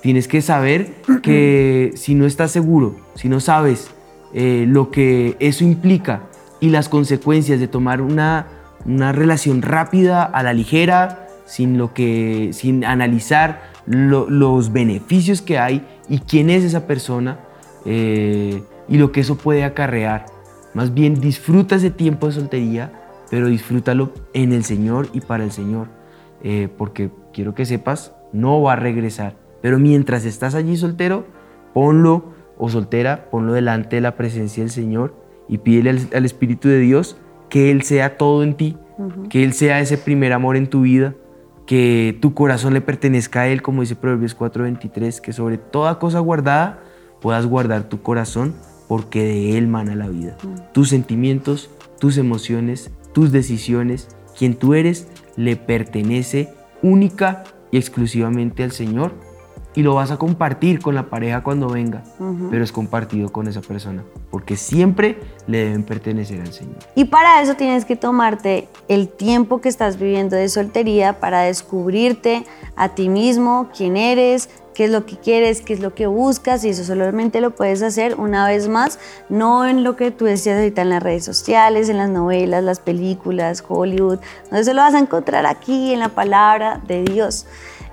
Tienes 0.00 0.28
que 0.28 0.40
saber 0.42 0.94
que 1.22 1.92
si 1.96 2.14
no 2.14 2.26
estás 2.26 2.52
seguro, 2.52 2.96
si 3.14 3.28
no 3.28 3.40
sabes 3.40 3.90
lo 4.32 4.90
que 4.90 5.36
eso 5.38 5.62
implica 5.62 6.22
y 6.58 6.70
las 6.70 6.88
consecuencias 6.88 7.60
de 7.60 7.68
tomar 7.68 8.00
una, 8.00 8.48
una 8.84 9.12
relación 9.12 9.62
rápida 9.62 10.24
a 10.24 10.42
la 10.42 10.52
ligera, 10.52 11.28
sin, 11.46 11.78
lo 11.78 11.94
que, 11.94 12.50
sin 12.52 12.84
analizar 12.84 13.70
los 13.86 14.72
beneficios 14.72 15.40
que 15.40 15.58
hay 15.58 15.86
y 16.08 16.18
quién 16.18 16.50
es 16.50 16.64
esa 16.64 16.86
persona 16.88 17.38
y 17.84 18.58
lo 18.88 19.12
que 19.12 19.20
eso 19.20 19.36
puede 19.36 19.62
acarrear. 19.62 20.33
Más 20.74 20.92
bien 20.92 21.14
disfruta 21.14 21.76
ese 21.76 21.90
tiempo 21.90 22.26
de 22.26 22.32
soltería, 22.32 22.92
pero 23.30 23.46
disfrútalo 23.48 24.12
en 24.32 24.52
el 24.52 24.64
Señor 24.64 25.08
y 25.12 25.20
para 25.20 25.44
el 25.44 25.52
Señor. 25.52 25.88
Eh, 26.42 26.68
porque 26.76 27.10
quiero 27.32 27.54
que 27.54 27.64
sepas, 27.64 28.14
no 28.32 28.60
va 28.60 28.74
a 28.74 28.76
regresar. 28.76 29.36
Pero 29.62 29.78
mientras 29.78 30.24
estás 30.24 30.54
allí 30.54 30.76
soltero, 30.76 31.26
ponlo 31.72 32.34
o 32.58 32.68
soltera, 32.68 33.30
ponlo 33.30 33.52
delante 33.52 33.96
de 33.96 34.02
la 34.02 34.16
presencia 34.16 34.62
del 34.62 34.70
Señor 34.70 35.14
y 35.48 35.58
pídele 35.58 36.02
al, 36.12 36.24
Espíritu 36.24 36.68
de 36.68 36.78
Dios 36.78 37.16
que 37.48 37.70
Él 37.70 37.82
sea 37.82 38.16
todo 38.16 38.42
en 38.42 38.54
ti, 38.54 38.76
que 39.30 39.44
Él 39.44 39.52
sea 39.52 39.80
ese 39.80 39.96
primer 39.96 40.32
amor 40.32 40.56
en 40.56 40.68
tu 40.68 40.82
vida, 40.82 41.14
que 41.66 42.18
tu 42.20 42.34
corazón 42.34 42.74
le 42.74 42.80
pertenezca 42.80 43.42
a 43.42 43.48
Él, 43.48 43.62
como 43.62 43.80
dice 43.80 43.96
Proverbios 43.96 44.36
4:23, 44.36 45.20
que 45.20 45.32
sobre 45.32 45.56
toda 45.56 45.98
cosa 45.98 46.18
guardada 46.18 46.80
puedas 47.20 47.46
guardar 47.46 47.84
tu 47.84 48.02
corazón 48.02 48.54
porque 48.88 49.22
de 49.24 49.58
Él 49.58 49.66
mana 49.66 49.94
la 49.94 50.08
vida. 50.08 50.36
Mm. 50.42 50.72
Tus 50.72 50.90
sentimientos, 50.90 51.70
tus 51.98 52.18
emociones, 52.18 52.90
tus 53.12 53.32
decisiones, 53.32 54.08
quien 54.36 54.54
tú 54.54 54.74
eres, 54.74 55.08
le 55.36 55.56
pertenece 55.56 56.52
única 56.82 57.44
y 57.70 57.78
exclusivamente 57.78 58.62
al 58.62 58.72
Señor 58.72 59.12
y 59.74 59.82
lo 59.82 59.94
vas 59.94 60.10
a 60.10 60.16
compartir 60.16 60.80
con 60.80 60.94
la 60.94 61.10
pareja 61.10 61.42
cuando 61.42 61.68
venga, 61.68 62.04
pero 62.50 62.62
es 62.62 62.70
compartido 62.70 63.30
con 63.32 63.48
esa 63.48 63.60
persona, 63.60 64.04
porque 64.30 64.56
siempre 64.56 65.18
le 65.46 65.58
deben 65.58 65.82
pertenecer 65.82 66.40
al 66.40 66.52
Señor. 66.52 66.76
Y 66.94 67.06
para 67.06 67.42
eso 67.42 67.54
tienes 67.54 67.84
que 67.84 67.96
tomarte 67.96 68.68
el 68.88 69.08
tiempo 69.08 69.60
que 69.60 69.68
estás 69.68 69.98
viviendo 69.98 70.36
de 70.36 70.48
soltería 70.48 71.18
para 71.18 71.40
descubrirte 71.40 72.44
a 72.76 72.90
ti 72.90 73.08
mismo, 73.08 73.68
quién 73.76 73.96
eres, 73.96 74.48
qué 74.74 74.84
es 74.84 74.90
lo 74.90 75.06
que 75.06 75.16
quieres, 75.16 75.62
qué 75.62 75.72
es 75.72 75.80
lo 75.80 75.94
que 75.94 76.06
buscas 76.06 76.64
y 76.64 76.70
eso 76.70 76.84
solamente 76.84 77.40
lo 77.40 77.52
puedes 77.52 77.82
hacer 77.82 78.16
una 78.16 78.46
vez 78.46 78.68
más, 78.68 78.98
no 79.28 79.66
en 79.66 79.84
lo 79.84 79.96
que 79.96 80.10
tú 80.10 80.24
decías 80.24 80.58
ahorita 80.58 80.82
en 80.82 80.90
las 80.90 81.02
redes 81.02 81.24
sociales, 81.24 81.88
en 81.88 81.96
las 81.96 82.10
novelas, 82.10 82.62
las 82.62 82.80
películas, 82.80 83.64
Hollywood, 83.66 84.18
no 84.50 84.58
eso 84.58 84.74
lo 84.74 84.82
vas 84.82 84.94
a 84.94 84.98
encontrar 84.98 85.46
aquí 85.46 85.94
en 85.94 86.00
la 86.00 86.10
palabra 86.10 86.80
de 86.86 87.04
Dios. 87.04 87.46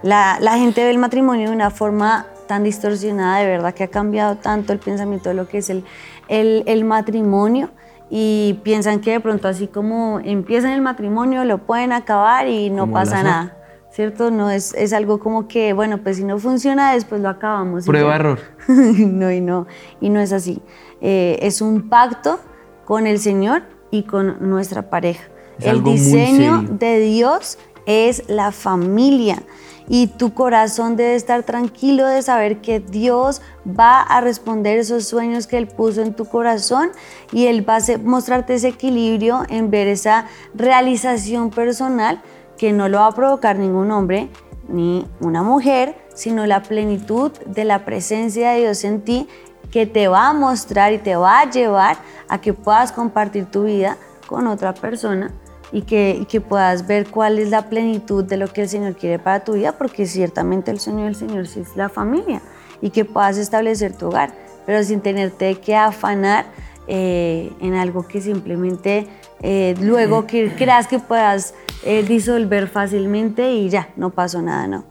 La, 0.04 0.40
la 0.42 0.58
gente 0.58 0.84
ve 0.84 0.90
el 0.90 0.98
matrimonio 0.98 1.50
de 1.50 1.56
una 1.56 1.70
forma 1.70 2.26
tan 2.48 2.64
distorsionada, 2.64 3.38
de 3.38 3.46
verdad 3.46 3.74
que 3.74 3.84
ha 3.84 3.90
cambiado 3.90 4.36
tanto 4.38 4.74
el 4.74 4.80
pensamiento 4.80 5.30
de 5.30 5.36
lo 5.36 5.48
que 5.48 5.60
es 5.60 5.70
el, 5.70 5.86
el, 6.28 6.64
el 6.66 6.84
matrimonio 6.84 7.70
y 8.10 8.60
piensan 8.64 9.00
que 9.00 9.12
de 9.12 9.20
pronto 9.20 9.48
así 9.48 9.68
como 9.68 10.20
empiezan 10.20 10.72
el 10.72 10.82
matrimonio 10.82 11.46
lo 11.46 11.60
pueden 11.60 11.94
acabar 11.94 12.48
y 12.48 12.70
no 12.70 12.92
pasa 12.92 13.24
nada 13.24 13.61
¿cierto? 13.92 14.32
No 14.32 14.50
es, 14.50 14.74
es 14.74 14.94
algo 14.94 15.20
como 15.20 15.48
que, 15.48 15.74
bueno, 15.74 16.00
pues 16.02 16.18
si 16.18 16.24
no 16.24 16.40
funciona, 16.40 16.94
después 16.94 17.22
lo 17.22 17.30
acabamos. 17.30 17.86
Prueba 17.86 18.16
error. 18.16 18.40
no, 18.68 19.32
y 19.32 19.42
no, 19.42 19.68
y 20.00 20.10
no 20.10 20.20
es 20.20 20.32
así. 20.32 20.62
Eh, 21.02 21.40
es 21.42 21.62
un 21.62 21.90
pacto 21.90 22.40
con 22.86 23.08
el 23.08 23.20
Señor 23.20 23.64
y 23.92 24.04
con 24.04 24.50
nuestra 24.50 24.90
pareja. 24.90 25.24
Es 25.60 25.66
el 25.66 25.84
diseño 25.84 26.64
de 26.64 27.00
Dios 27.00 27.58
es 27.86 28.24
la 28.28 28.52
familia. 28.52 29.44
Y 29.88 30.08
tu 30.08 30.34
corazón 30.34 30.96
debe 30.96 31.16
estar 31.16 31.44
tranquilo 31.44 32.06
de 32.08 32.22
saber 32.22 32.62
que 32.62 32.80
Dios 32.80 33.42
va 33.68 34.02
a 34.02 34.22
responder 34.22 34.78
esos 34.78 35.06
sueños 35.06 35.48
que 35.48 35.58
Él 35.58 35.68
puso 35.68 36.02
en 36.02 36.14
tu 36.14 36.26
corazón 36.26 36.92
y 37.34 37.48
Él 37.48 37.68
va 37.68 37.78
a 37.78 37.98
mostrarte 38.02 38.54
ese 38.54 38.70
equilibrio 38.70 39.44
en 39.50 39.70
ver 39.70 39.88
esa 39.88 40.28
realización 40.54 41.50
personal 41.50 42.22
que 42.62 42.74
no 42.74 42.88
lo 42.90 43.00
va 43.00 43.08
a 43.08 43.12
provocar 43.12 43.58
ningún 43.58 43.90
hombre 43.90 44.30
ni 44.68 45.08
una 45.20 45.42
mujer, 45.42 45.96
sino 46.14 46.46
la 46.46 46.62
plenitud 46.62 47.32
de 47.48 47.66
la 47.66 47.86
presencia 47.86 48.52
de 48.52 48.60
Dios 48.60 48.84
en 48.84 49.02
ti 49.02 49.28
que 49.72 49.88
te 49.88 50.08
va 50.08 50.28
a 50.28 50.34
mostrar 50.34 50.94
y 50.94 51.00
te 51.00 51.16
va 51.16 51.40
a 51.40 51.50
llevar 51.50 51.98
a 52.30 52.40
que 52.40 52.54
puedas 52.54 52.92
compartir 52.92 53.48
tu 53.48 53.64
vida 53.64 53.98
con 54.28 54.46
otra 54.46 54.76
persona 54.76 55.32
y 55.72 55.82
que, 55.82 56.28
que 56.30 56.40
puedas 56.40 56.86
ver 56.86 57.10
cuál 57.10 57.40
es 57.40 57.50
la 57.50 57.68
plenitud 57.68 58.24
de 58.26 58.38
lo 58.38 58.48
que 58.48 58.62
el 58.62 58.70
Señor 58.70 58.96
quiere 58.96 59.18
para 59.18 59.44
tu 59.44 59.54
vida, 59.54 59.72
porque 59.72 60.06
ciertamente 60.06 60.70
el 60.70 60.80
sueño 60.80 61.06
del 61.06 61.16
Señor 61.16 61.48
sí 61.48 61.62
es 61.62 61.76
la 61.76 61.90
familia 61.90 62.44
y 62.80 62.92
que 62.92 63.06
puedas 63.06 63.40
establecer 63.40 63.98
tu 63.98 64.10
hogar, 64.10 64.36
pero 64.68 64.84
sin 64.84 65.02
tenerte 65.02 65.56
que 65.56 65.76
afanar 65.76 66.46
eh, 66.88 67.52
en 67.60 67.74
algo 67.74 68.08
que 68.08 68.22
simplemente 68.22 69.08
eh, 69.42 69.76
luego 69.80 70.28
que 70.28 70.54
creas 70.56 70.88
que 70.88 71.00
puedas 71.00 71.54
eh, 71.84 72.04
disolver 72.04 72.68
fácilmente 72.68 73.54
y 73.54 73.70
ya, 73.70 73.90
no 73.96 74.12
pasó 74.12 74.42
nada, 74.42 74.68
no. 74.68 74.86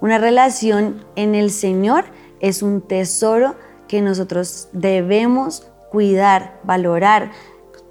Una 0.00 0.18
relación 0.18 1.04
en 1.16 1.34
el 1.34 1.50
Señor 1.50 2.04
es 2.40 2.62
un 2.62 2.82
tesoro 2.82 3.56
que 3.88 4.00
nosotros 4.02 4.68
debemos 4.72 5.66
cuidar, 5.90 6.60
valorar. 6.62 7.32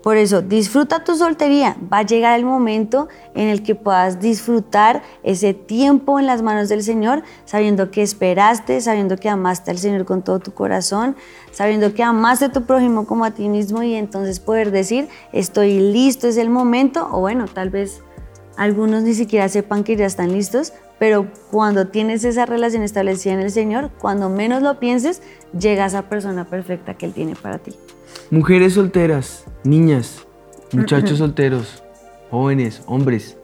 Por 0.05 0.17
eso, 0.17 0.43
disfruta 0.43 1.03
tu 1.03 1.15
soltería. 1.15 1.77
Va 1.91 1.97
a 1.97 2.03
llegar 2.03 2.37
el 2.37 2.45
momento 2.45 3.07
en 3.33 3.47
el 3.47 3.63
que 3.63 3.73
puedas 3.73 4.19
disfrutar 4.19 5.01
ese 5.23 5.55
tiempo 5.55 6.19
en 6.19 6.27
las 6.27 6.43
manos 6.43 6.69
del 6.69 6.83
Señor, 6.83 7.23
sabiendo 7.45 7.89
que 7.89 8.03
esperaste, 8.03 8.81
sabiendo 8.81 9.17
que 9.17 9.29
amaste 9.29 9.71
al 9.71 9.79
Señor 9.79 10.05
con 10.05 10.21
todo 10.21 10.37
tu 10.37 10.53
corazón, 10.53 11.15
sabiendo 11.51 11.95
que 11.95 12.03
amaste 12.03 12.45
a 12.45 12.51
tu 12.51 12.65
prójimo 12.65 13.07
como 13.07 13.25
a 13.25 13.31
ti 13.31 13.49
mismo 13.49 13.81
y 13.81 13.95
entonces 13.95 14.39
poder 14.39 14.69
decir, 14.69 15.07
estoy 15.33 15.79
listo, 15.79 16.27
es 16.27 16.37
el 16.37 16.51
momento, 16.51 17.09
o 17.11 17.21
bueno, 17.21 17.45
tal 17.51 17.71
vez 17.71 18.03
algunos 18.57 19.01
ni 19.01 19.15
siquiera 19.15 19.49
sepan 19.49 19.83
que 19.83 19.95
ya 19.95 20.05
están 20.05 20.31
listos, 20.31 20.71
pero 20.99 21.31
cuando 21.49 21.87
tienes 21.87 22.23
esa 22.25 22.45
relación 22.45 22.83
establecida 22.83 23.33
en 23.33 23.39
el 23.39 23.49
Señor, 23.49 23.89
cuando 23.99 24.29
menos 24.29 24.61
lo 24.61 24.79
pienses, 24.79 25.23
llega 25.59 25.87
esa 25.87 26.03
persona 26.03 26.45
perfecta 26.45 26.93
que 26.93 27.07
Él 27.07 27.13
tiene 27.13 27.35
para 27.35 27.57
ti. 27.57 27.75
Mujeres 28.29 28.73
solteras, 28.73 29.44
niñas, 29.65 30.25
muchachos 30.71 31.19
solteros, 31.19 31.83
jóvenes, 32.31 32.81
hombres, 32.85 33.37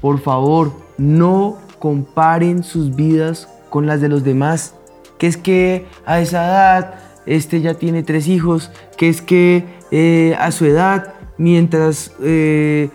por 0.00 0.18
favor, 0.18 0.72
no 0.98 1.58
comparen 1.78 2.64
sus 2.64 2.94
vidas 2.94 3.48
con 3.70 3.86
las 3.86 4.00
de 4.00 4.08
los 4.08 4.24
demás. 4.24 4.74
Que 5.18 5.28
es 5.28 5.36
que 5.36 5.86
a 6.04 6.20
esa 6.20 6.44
edad 6.44 6.94
este 7.26 7.60
ya 7.60 7.74
tiene 7.74 8.02
tres 8.02 8.26
hijos, 8.26 8.70
que 8.96 9.08
es 9.08 9.22
que 9.22 9.64
eh, 9.90 10.36
a 10.38 10.50
su 10.50 10.64
edad, 10.66 11.14
mientras 11.38 12.12
eh, 12.20 12.90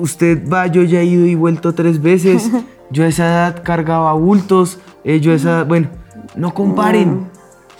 usted 0.00 0.48
va, 0.48 0.66
yo 0.66 0.82
ya 0.82 1.00
he 1.00 1.04
ido 1.04 1.26
y 1.26 1.34
vuelto 1.34 1.74
tres 1.74 2.02
veces, 2.02 2.50
yo 2.90 3.04
a 3.04 3.08
esa 3.08 3.26
edad 3.26 3.62
cargaba 3.62 4.12
bultos, 4.14 4.80
eh, 5.04 5.20
yo 5.20 5.32
a 5.32 5.34
esa 5.36 5.50
edad, 5.50 5.66
bueno, 5.66 5.88
no 6.34 6.54
comparen. 6.54 7.28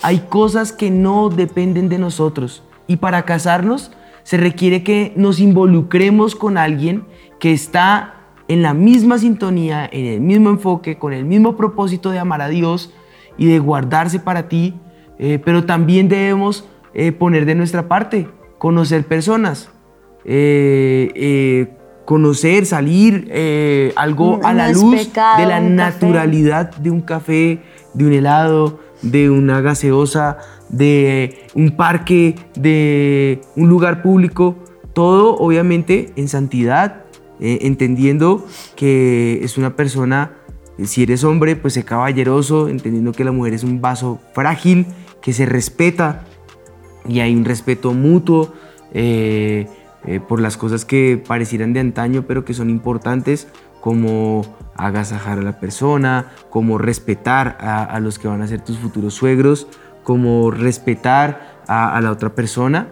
Hay 0.02 0.20
cosas 0.28 0.72
que 0.72 0.90
no 0.90 1.30
dependen 1.30 1.88
de 1.88 1.98
nosotros. 1.98 2.62
Y 2.86 2.96
para 2.96 3.22
casarnos 3.24 3.92
se 4.22 4.36
requiere 4.36 4.82
que 4.82 5.12
nos 5.16 5.40
involucremos 5.40 6.34
con 6.34 6.58
alguien 6.58 7.04
que 7.40 7.52
está 7.52 8.14
en 8.48 8.62
la 8.62 8.74
misma 8.74 9.18
sintonía, 9.18 9.88
en 9.90 10.06
el 10.06 10.20
mismo 10.20 10.50
enfoque, 10.50 10.98
con 10.98 11.12
el 11.12 11.24
mismo 11.24 11.56
propósito 11.56 12.10
de 12.10 12.18
amar 12.18 12.42
a 12.42 12.48
Dios 12.48 12.92
y 13.38 13.46
de 13.46 13.58
guardarse 13.58 14.18
para 14.20 14.48
ti. 14.48 14.74
eh, 15.18 15.40
pero 15.44 15.64
también 15.64 16.08
debemos 16.08 16.64
eh, 16.98 17.12
poner 17.12 17.44
de 17.44 17.54
nuestra 17.54 17.88
parte, 17.88 18.28
conocer 18.58 19.04
personas, 19.06 19.68
eh, 20.24 21.10
eh, 21.14 21.76
conocer, 22.06 22.64
salir, 22.66 23.30
algo 23.96 24.38
No 24.40 24.48
a 24.48 24.54
la 24.54 24.70
luz 24.70 25.06
pecado 25.06 25.38
de 25.40 25.46
la 25.46 25.58
café. 25.58 25.70
naturalidad 25.70 26.70
de 26.76 26.90
un 26.90 27.00
café, 27.02 27.60
de 27.94 28.06
un 28.06 28.12
helado, 28.12 28.80
de 29.02 29.28
una 29.28 29.60
gaseosa, 29.60 30.38
de 30.68 31.46
un 31.54 31.76
parque, 31.76 32.34
de 32.54 33.40
un 33.56 33.68
lugar 33.68 34.02
público, 34.02 34.56
todo 34.92 35.36
obviamente 35.36 36.12
en 36.16 36.28
santidad, 36.28 37.04
eh, 37.38 37.58
entendiendo 37.62 38.46
que 38.76 39.40
es 39.42 39.58
una 39.58 39.76
persona, 39.76 40.32
eh, 40.78 40.86
si 40.86 41.02
eres 41.02 41.22
hombre, 41.22 41.54
pues 41.54 41.74
sé 41.74 41.84
caballeroso, 41.84 42.68
entendiendo 42.68 43.12
que 43.12 43.24
la 43.24 43.32
mujer 43.32 43.52
es 43.52 43.62
un 43.62 43.82
vaso 43.82 44.18
frágil, 44.32 44.86
que 45.20 45.34
se 45.34 45.44
respeta 45.44 46.24
y 47.06 47.20
hay 47.20 47.36
un 47.36 47.44
respeto 47.44 47.92
mutuo 47.92 48.54
eh, 48.92 49.66
por 50.28 50.40
las 50.40 50.56
cosas 50.56 50.84
que 50.84 51.22
parecieran 51.26 51.72
de 51.72 51.80
antaño, 51.80 52.24
pero 52.26 52.44
que 52.44 52.54
son 52.54 52.70
importantes, 52.70 53.48
como 53.80 54.56
agasajar 54.76 55.38
a 55.38 55.42
la 55.42 55.60
persona, 55.60 56.32
como 56.48 56.78
respetar 56.78 57.58
a, 57.60 57.84
a 57.84 58.00
los 58.00 58.18
que 58.18 58.28
van 58.28 58.40
a 58.40 58.46
ser 58.46 58.60
tus 58.60 58.78
futuros 58.78 59.14
suegros, 59.14 59.68
como 60.06 60.50
respetar 60.52 61.58
a, 61.66 61.96
a 61.96 62.00
la 62.00 62.12
otra 62.12 62.30
persona. 62.30 62.86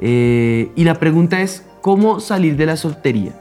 Eh, 0.00 0.70
y 0.76 0.84
la 0.84 0.94
pregunta 0.94 1.40
es, 1.40 1.66
¿cómo 1.82 2.20
salir 2.20 2.56
de 2.56 2.66
la 2.66 2.76
soltería? 2.76 3.32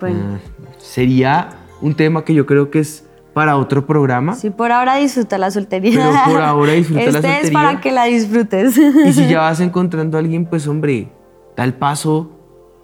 Bueno, 0.00 0.18
Mm, 0.18 0.36
sería 0.78 1.50
un 1.82 1.94
tema 1.94 2.24
que 2.24 2.32
yo 2.32 2.46
creo 2.46 2.70
que 2.70 2.78
es 2.78 3.06
para 3.34 3.56
otro 3.56 3.86
programa. 3.86 4.34
sí, 4.34 4.48
por 4.50 4.72
ahora 4.72 4.96
disfruta 4.96 5.36
la 5.36 5.50
soltería. 5.50 5.98
Pero 6.24 6.32
por 6.34 6.40
ahora 6.42 6.72
disfruta 6.72 7.02
la 7.02 7.08
este 7.10 7.28
es 7.28 7.34
soltería. 7.34 7.58
para 7.62 7.80
que 7.80 7.92
la 7.92 8.04
disfrutes. 8.04 8.78
Y 8.78 9.12
si 9.12 9.28
ya 9.28 9.40
vas 9.48 9.60
encontrando 9.60 10.16
a 10.16 10.20
alguien, 10.20 10.46
pues 10.46 10.66
hombre, 10.66 11.12
da 11.56 11.64
el 11.64 11.74
paso 11.74 12.30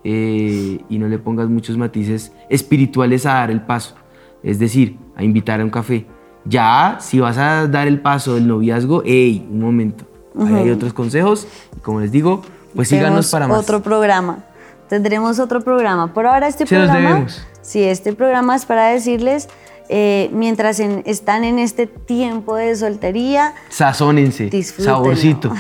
eh, 0.05 0.79
y 0.89 0.99
no 0.99 1.09
le 1.09 1.19
pongas 1.19 1.49
muchos 1.49 1.77
matices 1.79 2.33
espirituales 2.51 3.25
a 3.27 3.35
dar 3.35 3.51
el 3.51 3.63
paso. 3.63 3.95
Es 4.43 4.59
decir, 4.59 4.99
a 5.17 5.25
invitar 5.25 5.61
a 5.61 5.65
un 5.65 5.71
café. 5.71 6.07
Ya, 6.45 6.99
si 7.01 7.21
vas 7.21 7.37
a 7.39 7.67
dar 7.67 7.87
el 7.89 8.01
paso 8.01 8.35
del 8.35 8.47
noviazgo, 8.49 9.03
hey, 9.05 9.47
un 9.51 9.61
momento. 9.61 10.05
Ahí 10.39 10.55
hay 10.55 10.71
otros 10.71 10.93
consejos. 10.93 11.47
Y 11.77 11.81
como 11.81 12.01
les 12.01 12.11
digo, 12.13 12.43
pues 12.75 12.89
síganos 12.89 13.31
para 13.31 13.49
más. 13.49 13.59
otro 13.59 13.83
programa. 13.83 14.45
Tendremos 14.89 15.39
otro 15.39 15.61
programa. 15.63 16.15
Por 16.15 16.27
ahora 16.27 16.49
este 16.49 16.67
Se 16.67 16.75
programa, 16.77 17.27
sí, 17.61 17.83
este 17.83 18.13
programa 18.15 18.57
es 18.57 18.65
para 18.65 18.87
decirles, 18.87 19.49
eh, 19.91 20.31
mientras 20.33 20.81
en- 20.81 21.03
están 21.07 21.45
en 21.45 21.59
este 21.59 21.87
tiempo 21.87 22.57
de 22.57 22.75
soltería, 22.77 23.53
Sazónense. 23.69 24.49
Disfrútenlo. 24.49 24.95
Saborcito. 24.97 25.53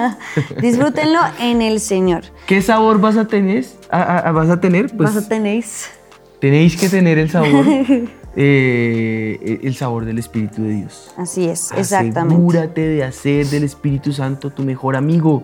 disfrútenlo 0.60 1.18
en 1.40 1.62
el 1.62 1.80
Señor. 1.80 2.22
¿Qué 2.46 2.62
sabor 2.62 3.00
vas 3.00 3.16
a 3.16 3.26
tener? 3.26 3.64
a- 3.90 4.18
a- 4.28 4.32
vas 4.32 4.48
a 4.48 4.60
tener? 4.60 4.86
Pues 4.96 5.14
Vas 5.14 5.24
a 5.24 5.28
tenéis. 5.28 5.90
tenéis 6.40 6.76
que 6.80 6.88
tener 6.88 7.18
el 7.18 7.30
sabor, 7.30 7.64
eh, 8.36 9.60
el 9.62 9.74
sabor 9.74 10.04
del 10.04 10.18
Espíritu 10.18 10.62
de 10.62 10.70
Dios. 10.70 11.12
Así 11.16 11.48
es, 11.48 11.72
exactamente. 11.72 12.34
Asegúrate 12.34 12.80
de 12.86 13.04
hacer 13.04 13.46
del 13.46 13.64
Espíritu 13.64 14.12
Santo 14.12 14.50
tu 14.50 14.62
mejor 14.62 14.96
amigo. 14.96 15.42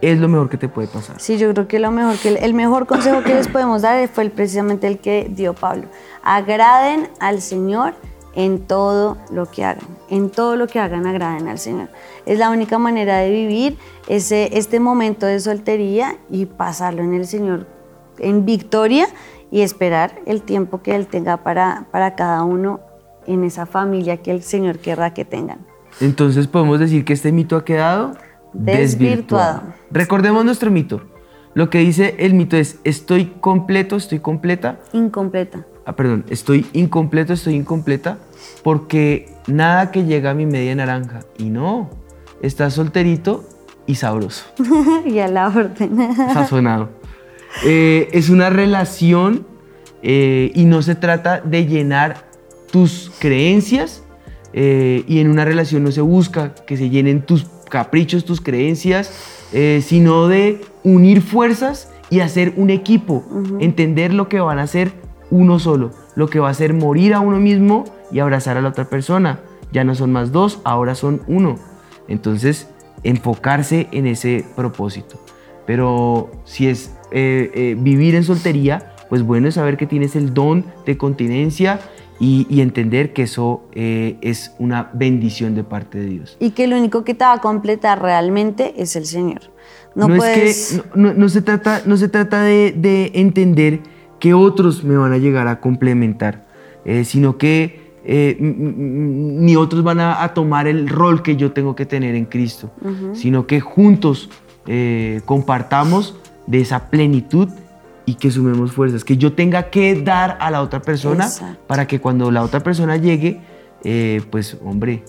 Es 0.00 0.18
lo 0.18 0.26
mejor 0.28 0.50
que 0.50 0.56
te 0.56 0.68
puede 0.68 0.88
pasar. 0.88 1.20
Sí, 1.20 1.38
yo 1.38 1.52
creo 1.52 1.68
que 1.68 1.78
lo 1.78 1.92
mejor 1.92 2.16
que 2.16 2.30
el 2.30 2.54
mejor 2.54 2.86
consejo 2.86 3.22
que 3.22 3.34
les 3.34 3.46
podemos 3.46 3.82
dar 3.82 4.08
fue 4.08 4.24
el- 4.24 4.30
precisamente 4.32 4.88
el 4.88 4.98
que 4.98 5.30
dio 5.30 5.54
Pablo. 5.54 5.84
Agraden 6.24 7.08
al 7.20 7.40
Señor 7.40 7.94
en 8.34 8.60
todo 8.60 9.16
lo 9.30 9.46
que 9.48 9.64
hagan. 9.64 9.84
En 10.10 10.30
todo 10.30 10.56
lo 10.56 10.66
que 10.66 10.80
hagan, 10.80 11.06
agraden 11.06 11.46
al 11.46 11.58
Señor. 11.60 11.88
Es 12.26 12.38
la 12.38 12.50
única 12.50 12.78
manera 12.78 13.18
de 13.18 13.30
vivir 13.30 13.78
ese, 14.08 14.56
este 14.58 14.80
momento 14.80 15.26
de 15.26 15.38
soltería 15.38 16.16
y 16.30 16.46
pasarlo 16.46 17.02
en 17.02 17.14
el 17.14 17.26
Señor 17.26 17.66
en 18.18 18.44
victoria 18.44 19.06
y 19.52 19.60
esperar 19.60 20.20
el 20.26 20.42
tiempo 20.42 20.82
que 20.82 20.96
Él 20.96 21.06
tenga 21.06 21.44
para, 21.44 21.86
para 21.92 22.16
cada 22.16 22.42
uno 22.42 22.80
en 23.28 23.44
esa 23.44 23.66
familia 23.66 24.16
que 24.16 24.32
el 24.32 24.42
Señor 24.42 24.78
querrá 24.78 25.14
que 25.14 25.24
tengan. 25.24 25.58
Entonces 26.00 26.48
podemos 26.48 26.80
decir 26.80 27.04
que 27.04 27.12
este 27.12 27.30
mito 27.30 27.54
ha 27.54 27.64
quedado 27.64 28.14
Desvirtuado. 28.52 29.62
Recordemos 29.90 30.44
nuestro 30.44 30.70
mito. 30.70 31.02
Lo 31.54 31.70
que 31.70 31.78
dice 31.78 32.14
el 32.18 32.34
mito 32.34 32.56
es, 32.56 32.78
estoy 32.84 33.26
completo, 33.40 33.96
estoy 33.96 34.20
completa. 34.20 34.78
Incompleta. 34.92 35.66
Ah, 35.84 35.96
perdón, 35.96 36.24
estoy 36.30 36.66
incompleto, 36.72 37.32
estoy 37.32 37.54
incompleta 37.54 38.18
porque 38.62 39.34
nada 39.46 39.90
que 39.90 40.04
llega 40.04 40.30
a 40.30 40.34
mi 40.34 40.46
media 40.46 40.74
naranja. 40.74 41.20
Y 41.38 41.44
no, 41.50 41.90
estás 42.40 42.74
solterito 42.74 43.44
y 43.86 43.96
sabroso. 43.96 44.44
y 45.06 45.18
a 45.18 45.28
la 45.28 45.48
orden. 45.48 46.14
sazonado. 46.32 47.01
Eh, 47.64 48.08
es 48.12 48.30
una 48.30 48.50
relación 48.50 49.46
eh, 50.02 50.50
y 50.54 50.64
no 50.64 50.82
se 50.82 50.94
trata 50.94 51.40
de 51.40 51.66
llenar 51.66 52.26
tus 52.70 53.12
creencias 53.18 54.02
eh, 54.52 55.04
y 55.06 55.20
en 55.20 55.30
una 55.30 55.44
relación 55.44 55.84
no 55.84 55.92
se 55.92 56.00
busca 56.00 56.54
que 56.54 56.76
se 56.76 56.90
llenen 56.90 57.22
tus 57.22 57.46
caprichos, 57.68 58.24
tus 58.24 58.40
creencias, 58.40 59.12
sino 59.82 60.28
de 60.28 60.62
unir 60.82 61.20
fuerzas 61.20 61.90
y 62.08 62.20
hacer 62.20 62.54
un 62.56 62.70
equipo, 62.70 63.22
entender 63.60 64.14
lo 64.14 64.28
que 64.28 64.40
van 64.40 64.58
a 64.58 64.62
hacer 64.62 64.92
uno 65.30 65.58
solo, 65.58 65.90
lo 66.14 66.28
que 66.28 66.38
va 66.38 66.48
a 66.48 66.54
ser 66.54 66.72
morir 66.74 67.12
a 67.12 67.20
uno 67.20 67.38
mismo 67.38 67.84
y 68.10 68.20
abrazar 68.20 68.56
a 68.56 68.62
la 68.62 68.70
otra 68.70 68.88
persona. 68.88 69.40
Ya 69.72 69.84
no 69.84 69.94
son 69.94 70.12
más 70.12 70.32
dos, 70.32 70.60
ahora 70.64 70.94
son 70.94 71.22
uno. 71.26 71.56
Entonces, 72.08 72.68
enfocarse 73.02 73.88
en 73.92 74.06
ese 74.06 74.44
propósito. 74.54 75.18
Pero 75.66 76.30
si 76.44 76.68
es 76.68 76.92
eh, 77.14 77.50
eh, 77.54 77.76
vivir 77.78 78.14
en 78.14 78.24
soltería, 78.24 78.94
pues 79.10 79.22
bueno 79.22 79.46
es 79.46 79.56
saber 79.56 79.76
que 79.76 79.86
tienes 79.86 80.16
el 80.16 80.32
don 80.32 80.64
de 80.86 80.96
continencia 80.96 81.78
y, 82.18 82.60
entender 82.60 83.12
que 83.12 83.24
eso 83.24 83.64
eh, 83.74 84.16
es 84.22 84.54
una 84.58 84.90
bendición 84.94 85.54
de 85.54 85.62
parte 85.64 85.98
de 85.98 86.06
Dios. 86.06 86.36
Y 86.40 86.52
que 86.52 86.66
lo 86.68 86.78
único 86.78 87.04
que 87.04 87.12
te 87.14 87.24
va 87.24 87.34
a 87.34 87.40
completar 87.40 88.00
realmente 88.00 88.74
es 88.78 88.96
el 88.96 89.04
Señor. 89.06 89.40
No, 89.94 90.14
es 90.14 90.80
que, 90.80 90.82
no, 90.94 91.28
se 91.28 91.42
trata, 91.42 91.82
no 91.84 91.96
se 91.96 92.08
trata 92.08 92.42
de, 92.44 93.10
entender 93.14 93.80
que 94.18 94.32
otros 94.32 94.82
me 94.82 94.96
van 94.96 95.12
a 95.12 95.18
llegar 95.18 95.48
a 95.48 95.60
complementar, 95.60 96.46
sino 97.04 97.36
que 97.36 97.92
ni 98.06 99.56
otros 99.56 99.82
van 99.82 100.00
a, 100.00 100.32
tomar 100.32 100.66
el 100.68 100.88
rol 100.88 101.22
que 101.22 101.36
yo 101.36 101.52
tengo 101.52 101.74
que 101.74 101.84
tener 101.84 102.14
en 102.14 102.24
Cristo, 102.24 102.70
sino 103.12 103.46
que 103.46 103.60
juntos 103.60 104.30
compartamos 105.26 106.16
de 106.52 106.60
esa 106.60 106.90
plenitud 106.90 107.48
y 108.04 108.16
que 108.16 108.30
sumemos 108.30 108.72
fuerzas, 108.72 109.04
que 109.04 109.16
yo 109.16 109.32
tenga 109.32 109.70
que 109.70 110.00
dar 110.02 110.36
a 110.38 110.50
la 110.50 110.60
otra 110.60 110.82
persona 110.82 111.30
para 111.66 111.86
que 111.86 111.98
cuando 111.98 112.30
la 112.30 112.42
otra 112.42 112.60
persona 112.60 112.98
llegue, 112.98 113.40
eh, 113.84 114.20
pues 114.30 114.58
hombre, 114.62 115.02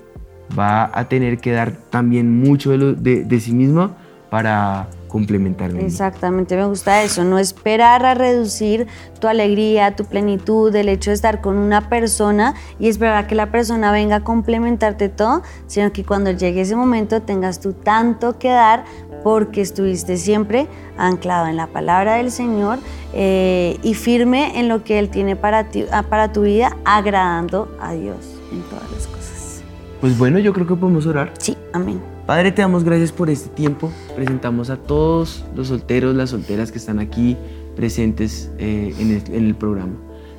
va 0.57 0.89
a 0.97 1.09
tener 1.09 1.39
que 1.39 1.51
dar 1.51 1.73
también 1.89 2.39
mucho 2.39 2.71
de, 2.71 3.25
de 3.25 3.39
sí 3.41 3.51
misma 3.51 3.97
para 4.29 4.87
complementarme. 5.13 5.85
Exactamente, 5.85 6.55
me 6.55 6.65
gusta 6.65 7.03
eso, 7.03 7.23
no 7.23 7.37
esperar 7.37 8.03
a 8.03 8.15
reducir 8.15 8.87
tu 9.19 9.27
alegría, 9.27 9.95
tu 9.95 10.05
plenitud, 10.05 10.75
el 10.75 10.89
hecho 10.89 11.11
de 11.11 11.13
estar 11.13 11.39
con 11.39 11.57
una 11.57 11.87
persona 11.87 12.55
y 12.79 12.87
esperar 12.87 13.17
a 13.17 13.27
que 13.27 13.35
la 13.35 13.51
persona 13.51 13.91
venga 13.91 14.15
a 14.15 14.23
complementarte 14.23 15.09
todo, 15.09 15.43
sino 15.67 15.93
que 15.93 16.03
cuando 16.03 16.31
llegue 16.31 16.61
ese 16.61 16.75
momento 16.75 17.21
tengas 17.21 17.59
tú 17.59 17.73
tanto 17.73 18.39
que 18.39 18.49
dar 18.49 18.85
porque 19.23 19.61
estuviste 19.61 20.17
siempre 20.17 20.67
anclado 20.97 21.47
en 21.47 21.57
la 21.57 21.67
palabra 21.67 22.15
del 22.15 22.31
Señor 22.31 22.79
eh, 23.13 23.77
y 23.83 23.93
firme 23.93 24.59
en 24.59 24.67
lo 24.67 24.83
que 24.83 24.99
Él 24.99 25.09
tiene 25.09 25.35
para, 25.35 25.69
ti, 25.69 25.85
ah, 25.91 26.03
para 26.03 26.31
tu 26.31 26.41
vida, 26.41 26.77
agradando 26.85 27.75
a 27.79 27.93
Dios 27.93 28.17
en 28.51 28.61
todas 28.63 28.91
las 28.91 29.07
cosas. 29.07 29.63
Pues 30.01 30.17
bueno, 30.17 30.39
yo 30.39 30.53
creo 30.53 30.67
que 30.67 30.75
podemos 30.75 31.05
orar. 31.05 31.31
Sí, 31.39 31.55
amén. 31.71 32.01
Padre, 32.25 32.51
te 32.51 32.61
damos 32.61 32.83
gracias 32.85 33.11
por 33.11 33.29
este 33.29 33.49
tiempo. 33.49 33.91
Presentamos 34.15 34.69
a 34.69 34.77
todos 34.77 35.43
los 35.55 35.67
solteros, 35.67 36.15
las 36.15 36.29
solteras 36.29 36.71
que 36.71 36.77
están 36.77 36.99
aquí 36.99 37.35
presentes 37.75 38.49
eh, 38.59 38.93
en, 38.97 39.23
el, 39.33 39.55
programa. 39.55 39.93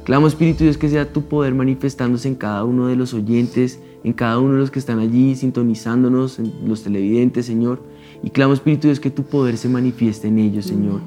Clamo, 0.05 0.27
Espíritu 0.27 0.65
Dios, 0.65 0.79
que 0.79 0.89
sea 0.89 1.13
tu 1.13 1.23
poder 1.23 1.55
manifestándose 1.55 2.29
en 2.29 2.37
cada 2.37 2.65
uno 2.65 2.87
de 2.87 2.97
los 2.97 3.13
oyentes, 3.13 3.81
en 4.03 4.13
cada 4.15 4.39
uno 4.39 4.55
de 4.55 4.61
los 4.61 4.71
que 4.71 4.79
están 4.79 4.99
allí 4.99 5.35
sintonizándonos, 5.35 6.39
en 6.39 6.53
los 6.67 6.83
televidentes, 6.83 7.47
Señor. 7.47 7.83
Y 8.25 8.31
clamo, 8.31 8.55
Espíritu 8.55 8.89
Dios, 8.89 9.01
que 9.01 9.11
tu 9.11 9.25
poder 9.25 9.59
se 9.59 9.69
manifieste 9.69 10.29
en 10.29 10.39
ellos, 10.39 10.65
Señor. 10.65 11.01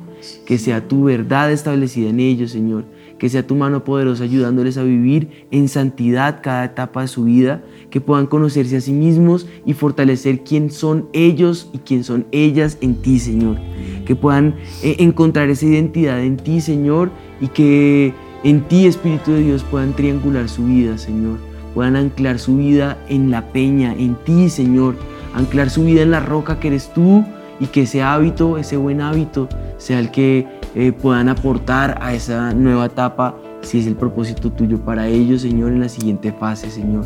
Que 0.45 0.59
sea 0.59 0.87
tu 0.87 1.05
verdad 1.05 1.51
establecida 1.51 2.09
en 2.09 2.19
ellos, 2.19 2.51
Señor. 2.51 2.85
Que 3.17 3.27
sea 3.27 3.47
tu 3.47 3.55
mano 3.55 3.83
poderosa 3.83 4.23
ayudándoles 4.23 4.77
a 4.77 4.83
vivir 4.83 5.47
en 5.49 5.67
santidad 5.67 6.41
cada 6.43 6.65
etapa 6.65 7.01
de 7.01 7.07
su 7.07 7.23
vida 7.23 7.63
que 7.89 8.01
puedan 8.01 8.27
conocerse 8.27 8.77
a 8.77 8.81
sí 8.81 8.91
mismos 8.91 9.47
y 9.65 9.73
fortalecer 9.73 10.43
quién 10.43 10.69
son 10.69 11.07
ellos 11.13 11.71
y 11.73 11.79
quién 11.79 12.03
son 12.03 12.27
ellas 12.31 12.77
en 12.81 13.01
ti, 13.01 13.17
Señor. 13.17 13.57
Que 14.05 14.15
puedan 14.15 14.53
eh, 14.83 14.97
encontrar 14.99 15.49
esa 15.49 15.65
identidad 15.65 16.21
en 16.21 16.37
ti, 16.37 16.61
Señor, 16.61 17.09
y 17.41 17.47
que 17.47 18.13
en 18.43 18.61
ti, 18.67 18.85
Espíritu 18.85 19.31
de 19.31 19.43
Dios, 19.43 19.63
puedan 19.63 19.95
triangular 19.95 20.47
su 20.49 20.65
vida, 20.65 20.99
Señor. 20.99 21.39
Puedan 21.73 21.95
anclar 21.95 22.37
su 22.37 22.57
vida 22.57 23.03
en 23.09 23.31
la 23.31 23.51
peña, 23.51 23.95
en 23.97 24.15
ti, 24.23 24.49
Señor. 24.49 24.95
Anclar 25.37 25.69
su 25.69 25.83
vida 25.83 26.01
en 26.01 26.11
la 26.11 26.19
roca 26.19 26.59
que 26.59 26.67
eres 26.67 26.91
tú 26.93 27.23
y 27.59 27.67
que 27.67 27.83
ese 27.83 28.01
hábito, 28.01 28.57
ese 28.57 28.75
buen 28.77 29.01
hábito, 29.01 29.47
sea 29.77 29.99
el 29.99 30.11
que 30.11 30.47
eh, 30.75 30.91
puedan 30.91 31.29
aportar 31.29 31.97
a 32.01 32.13
esa 32.13 32.53
nueva 32.53 32.87
etapa, 32.87 33.35
si 33.61 33.79
es 33.79 33.87
el 33.87 33.95
propósito 33.95 34.51
tuyo 34.51 34.79
para 34.79 35.07
ellos, 35.07 35.41
Señor, 35.41 35.71
en 35.71 35.79
la 35.79 35.89
siguiente 35.89 36.31
fase, 36.31 36.69
Señor 36.69 37.05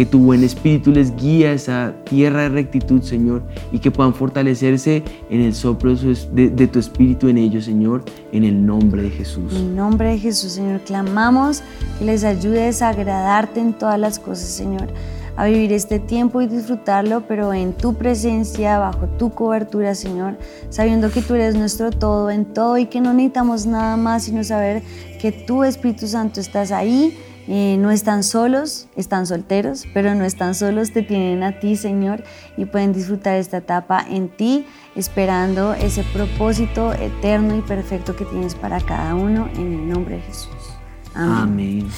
que 0.00 0.06
tu 0.06 0.18
buen 0.18 0.42
espíritu 0.44 0.92
les 0.92 1.14
guíe 1.14 1.48
a 1.48 1.52
esa 1.52 1.94
tierra 2.04 2.44
de 2.44 2.48
rectitud, 2.48 3.02
Señor, 3.02 3.42
y 3.70 3.80
que 3.80 3.90
puedan 3.90 4.14
fortalecerse 4.14 5.02
en 5.28 5.40
el 5.42 5.54
soplo 5.54 5.94
de, 5.94 6.66
tu 6.68 6.78
espíritu 6.78 7.28
en 7.28 7.36
ellos, 7.36 7.66
Señor, 7.66 8.04
en 8.32 8.44
el 8.44 8.64
nombre 8.64 9.02
de 9.02 9.10
Jesús. 9.10 9.52
En 9.52 9.58
el 9.58 9.76
nombre 9.76 10.10
de 10.12 10.18
Jesús, 10.18 10.52
Señor, 10.52 10.80
clamamos 10.80 11.62
que 11.98 12.06
les 12.06 12.24
ayudes 12.24 12.80
a 12.80 12.88
agradarte 12.90 13.60
en 13.60 13.74
todas 13.74 13.98
las 13.98 14.18
cosas, 14.18 14.48
Señor 14.48 14.88
a 15.36 15.46
vivir 15.46 15.72
este 15.72 15.98
tiempo 15.98 16.40
y 16.40 16.46
disfrutarlo, 16.46 17.22
pero 17.26 17.52
en 17.52 17.72
tu 17.72 17.94
presencia, 17.94 18.78
bajo 18.78 19.06
tu 19.06 19.30
cobertura, 19.30 19.94
Señor, 19.94 20.38
sabiendo 20.68 21.10
que 21.10 21.22
tú 21.22 21.34
eres 21.34 21.54
nuestro 21.54 21.90
todo 21.90 22.30
en 22.30 22.46
todo 22.46 22.78
y 22.78 22.86
que 22.86 23.00
no 23.00 23.12
necesitamos 23.12 23.66
nada 23.66 23.96
más 23.96 24.24
sino 24.24 24.44
saber 24.44 24.82
que 25.20 25.32
tu 25.32 25.64
Espíritu 25.64 26.06
Santo 26.06 26.40
estás 26.40 26.72
ahí 26.72 27.16
eh, 27.52 27.76
no 27.78 27.90
están 27.90 28.22
solos, 28.22 28.86
están 28.94 29.26
solteros, 29.26 29.84
pero 29.92 30.14
no 30.14 30.24
están 30.24 30.54
solos, 30.54 30.92
te 30.92 31.02
tienen 31.02 31.42
a 31.42 31.58
ti, 31.58 31.74
Señor, 31.74 32.22
y 32.56 32.64
pueden 32.66 32.92
disfrutar 32.92 33.36
esta 33.36 33.56
etapa 33.56 34.06
en 34.08 34.28
ti, 34.28 34.66
esperando 34.94 35.74
ese 35.74 36.04
propósito 36.12 36.92
eterno 36.92 37.56
y 37.56 37.60
perfecto 37.62 38.14
que 38.14 38.24
tienes 38.26 38.54
para 38.54 38.80
cada 38.80 39.16
uno, 39.16 39.48
en 39.54 39.72
el 39.72 39.88
nombre 39.88 40.14
de 40.16 40.22
Jesús. 40.22 40.76
Amén. 41.14 41.88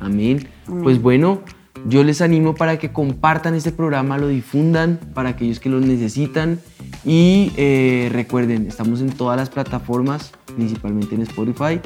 Amén. 0.00 0.48
Pues 0.82 1.00
bueno, 1.00 1.42
yo 1.86 2.04
les 2.04 2.20
animo 2.20 2.54
para 2.54 2.78
que 2.78 2.92
compartan 2.92 3.54
este 3.54 3.72
programa, 3.72 4.18
lo 4.18 4.28
difundan 4.28 4.98
para 5.14 5.30
aquellos 5.30 5.60
que 5.60 5.68
lo 5.68 5.80
necesitan 5.80 6.60
y 7.04 7.52
eh, 7.56 8.08
recuerden, 8.12 8.66
estamos 8.66 9.00
en 9.00 9.10
todas 9.10 9.36
las 9.36 9.50
plataformas, 9.50 10.32
principalmente 10.56 11.14
en 11.14 11.22
Spotify 11.22 11.80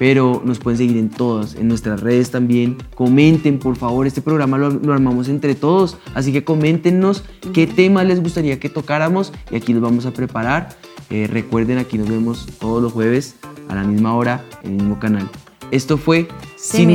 pero 0.00 0.40
nos 0.46 0.58
pueden 0.58 0.78
seguir 0.78 0.96
en 0.96 1.10
todas, 1.10 1.56
en 1.56 1.68
nuestras 1.68 2.00
redes 2.00 2.30
también. 2.30 2.78
Comenten, 2.94 3.58
por 3.58 3.76
favor, 3.76 4.06
este 4.06 4.22
programa 4.22 4.56
lo, 4.56 4.94
armamos 4.94 5.28
entre 5.28 5.54
todos, 5.54 5.98
así 6.14 6.32
que 6.32 6.42
coméntenos 6.42 7.22
qué 7.52 7.66
tema 7.66 8.02
les 8.02 8.22
gustaría 8.22 8.58
que 8.58 8.70
tocáramos 8.70 9.30
y 9.50 9.56
aquí 9.56 9.74
los 9.74 9.82
vamos 9.82 10.06
a 10.06 10.12
preparar. 10.12 10.70
Eh, 11.10 11.28
recuerden, 11.30 11.76
aquí 11.76 11.98
nos 11.98 12.08
vemos 12.08 12.46
todos 12.58 12.82
los 12.82 12.94
jueves 12.94 13.36
a 13.68 13.74
la 13.74 13.84
misma 13.84 14.14
hora 14.14 14.42
en 14.62 14.70
el 14.70 14.76
mismo 14.76 14.98
canal. 14.98 15.28
Esto 15.70 15.98
fue 15.98 16.28
Sin 16.62 16.90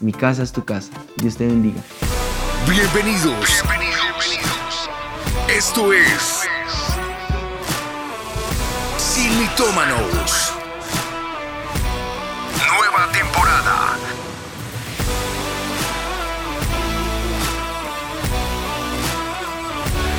Mi 0.00 0.12
casa 0.12 0.44
es 0.44 0.52
tu 0.52 0.64
casa. 0.64 0.92
Dios 1.16 1.36
te 1.36 1.46
bendiga. 1.46 1.82
Bienvenidos. 2.68 3.62
Bienvenidos. 3.64 4.88
Esto 5.48 5.92
es 5.92 6.42
Sin 8.96 9.36
temporada. 13.10 13.98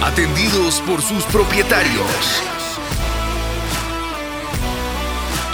Atendidos 0.04 0.82
por 0.82 1.02
sus 1.02 1.24
propietarios. 1.26 2.44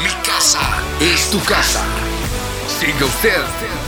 Mi 0.04 0.10
casa 0.26 0.60
es 1.00 1.30
tu 1.30 1.40
casa. 1.44 1.86
Siga 2.82 3.06
usted 3.06 3.81